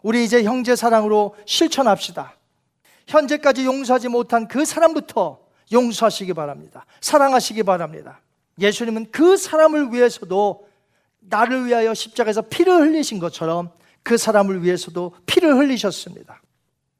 우리 0.00 0.24
이제 0.24 0.44
형제 0.44 0.74
사랑으로 0.74 1.36
실천합시다. 1.44 2.32
현재까지 3.06 3.66
용서하지 3.66 4.08
못한 4.08 4.48
그 4.48 4.64
사람부터 4.64 5.40
용서하시기 5.70 6.32
바랍니다. 6.32 6.86
사랑하시기 7.02 7.64
바랍니다. 7.64 8.22
예수님은 8.58 9.10
그 9.10 9.36
사람을 9.36 9.92
위해서도 9.92 10.66
나를 11.18 11.66
위하여 11.66 11.92
십자가에서 11.92 12.40
피를 12.40 12.80
흘리신 12.80 13.18
것처럼 13.18 13.78
그 14.02 14.16
사람을 14.16 14.62
위해서도 14.62 15.14
피를 15.26 15.56
흘리셨습니다. 15.56 16.40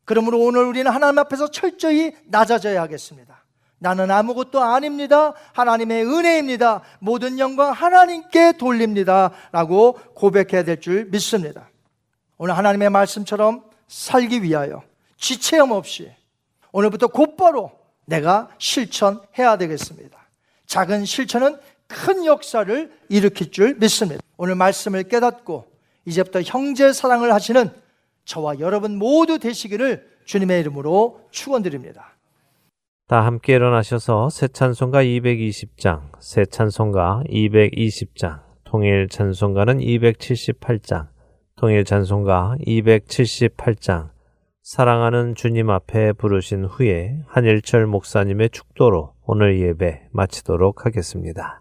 그러므로 0.04 0.40
오늘 0.40 0.64
우리는 0.64 0.90
하나님 0.90 1.18
앞에서 1.18 1.50
철저히 1.50 2.12
낮아져야 2.26 2.82
하겠습니다. 2.82 3.44
나는 3.78 4.10
아무것도 4.10 4.60
아닙니다. 4.60 5.32
하나님의 5.54 6.04
은혜입니다. 6.04 6.82
모든 6.98 7.38
영광 7.38 7.72
하나님께 7.72 8.52
돌립니다. 8.58 9.30
라고 9.52 9.94
고백해야 10.14 10.64
될 10.64 10.80
줄 10.80 11.06
믿습니다. 11.06 11.70
오늘 12.36 12.56
하나님의 12.56 12.90
말씀처럼 12.90 13.64
살기 13.88 14.42
위하여 14.42 14.82
지체함 15.16 15.70
없이 15.70 16.10
오늘부터 16.72 17.08
곧바로 17.08 17.72
내가 18.04 18.50
실천해야 18.58 19.56
되겠습니다. 19.58 20.18
작은 20.66 21.04
실천은 21.04 21.58
큰 21.86 22.24
역사를 22.26 22.92
일으킬 23.08 23.50
줄 23.50 23.74
믿습니다. 23.76 24.22
오늘 24.36 24.54
말씀을 24.56 25.04
깨닫고 25.04 25.69
이제부터 26.04 26.40
형제 26.42 26.92
사랑을 26.92 27.32
하시는 27.32 27.70
저와 28.24 28.60
여러분 28.60 28.96
모두 28.96 29.38
되시기를 29.38 30.06
주님의 30.24 30.60
이름으로 30.60 31.20
축원드립니다. 31.30 32.16
다 33.08 33.24
함께 33.24 33.54
일어나셔서 33.54 34.30
새 34.30 34.46
찬송가 34.46 35.02
220장, 35.02 36.12
새 36.20 36.44
찬송가 36.44 37.24
220장, 37.28 38.42
통일 38.62 39.08
찬송가는 39.08 39.78
278장, 39.78 41.08
통일 41.56 41.84
찬송가 41.84 42.56
278장, 42.64 44.10
사랑하는 44.62 45.34
주님 45.34 45.70
앞에 45.70 46.12
부르신 46.12 46.66
후에 46.66 47.18
한일철 47.26 47.86
목사님의 47.86 48.50
축도로 48.50 49.14
오늘 49.26 49.58
예배 49.58 50.08
마치도록 50.12 50.86
하겠습니다. 50.86 51.59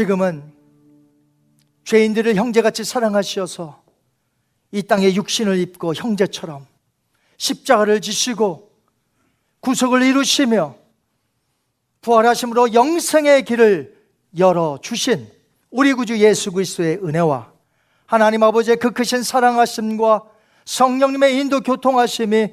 지금은 0.00 0.42
죄인들을 1.84 2.34
형제같이 2.34 2.84
사랑하시어서 2.84 3.82
이 4.72 4.82
땅에 4.82 5.12
육신을 5.12 5.58
입고 5.58 5.92
형제처럼 5.92 6.66
십자가를 7.36 8.00
지시고 8.00 8.72
구속을 9.60 10.00
이루시며 10.00 10.74
부활하심으로 12.00 12.72
영생의 12.72 13.44
길을 13.44 13.94
열어 14.38 14.78
주신 14.80 15.28
우리 15.70 15.92
구주 15.92 16.18
예수 16.20 16.50
그리스도의 16.50 17.00
은혜와 17.04 17.52
하나님 18.06 18.42
아버지의 18.42 18.78
그 18.78 18.92
크신 18.92 19.22
사랑하심과 19.22 20.24
성령님의 20.64 21.38
인도 21.38 21.60
교통하심이 21.60 22.48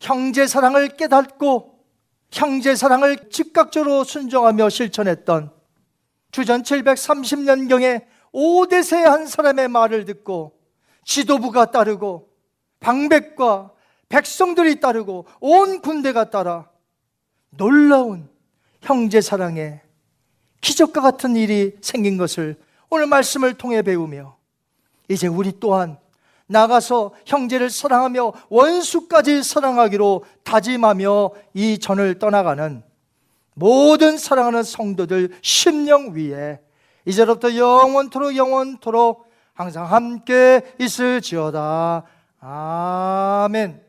형제 0.00 0.46
사랑을 0.46 0.98
깨닫고 0.98 1.78
형제 2.30 2.76
사랑을 2.76 3.30
즉각적으로 3.30 4.04
순종하며 4.04 4.68
실천했던 4.68 5.61
주전 6.32 6.62
730년경에 6.62 8.04
오대세 8.32 8.96
한 8.96 9.26
사람의 9.26 9.68
말을 9.68 10.06
듣고 10.06 10.58
지도부가 11.04 11.70
따르고 11.70 12.30
방백과 12.80 13.70
백성들이 14.08 14.80
따르고 14.80 15.26
온 15.40 15.80
군대가 15.80 16.30
따라 16.30 16.68
놀라운 17.50 18.28
형제 18.80 19.20
사랑에 19.20 19.82
기적과 20.60 21.00
같은 21.00 21.36
일이 21.36 21.76
생긴 21.80 22.16
것을 22.16 22.56
오늘 22.88 23.06
말씀을 23.06 23.54
통해 23.54 23.82
배우며 23.82 24.36
이제 25.08 25.26
우리 25.26 25.52
또한 25.60 25.98
나가서 26.46 27.12
형제를 27.26 27.70
사랑하며 27.70 28.32
원수까지 28.48 29.42
사랑하기로 29.42 30.24
다짐하며 30.44 31.30
이 31.54 31.78
전을 31.78 32.18
떠나가는 32.18 32.82
모든 33.54 34.18
사랑하는 34.18 34.62
성도들 34.62 35.30
심령 35.42 36.14
위에 36.14 36.60
이제부터 37.04 37.56
영원토록 37.56 38.36
영원토록 38.36 39.30
항상 39.54 39.84
함께 39.90 40.62
있을지어다. 40.78 42.04
아멘. 42.40 43.80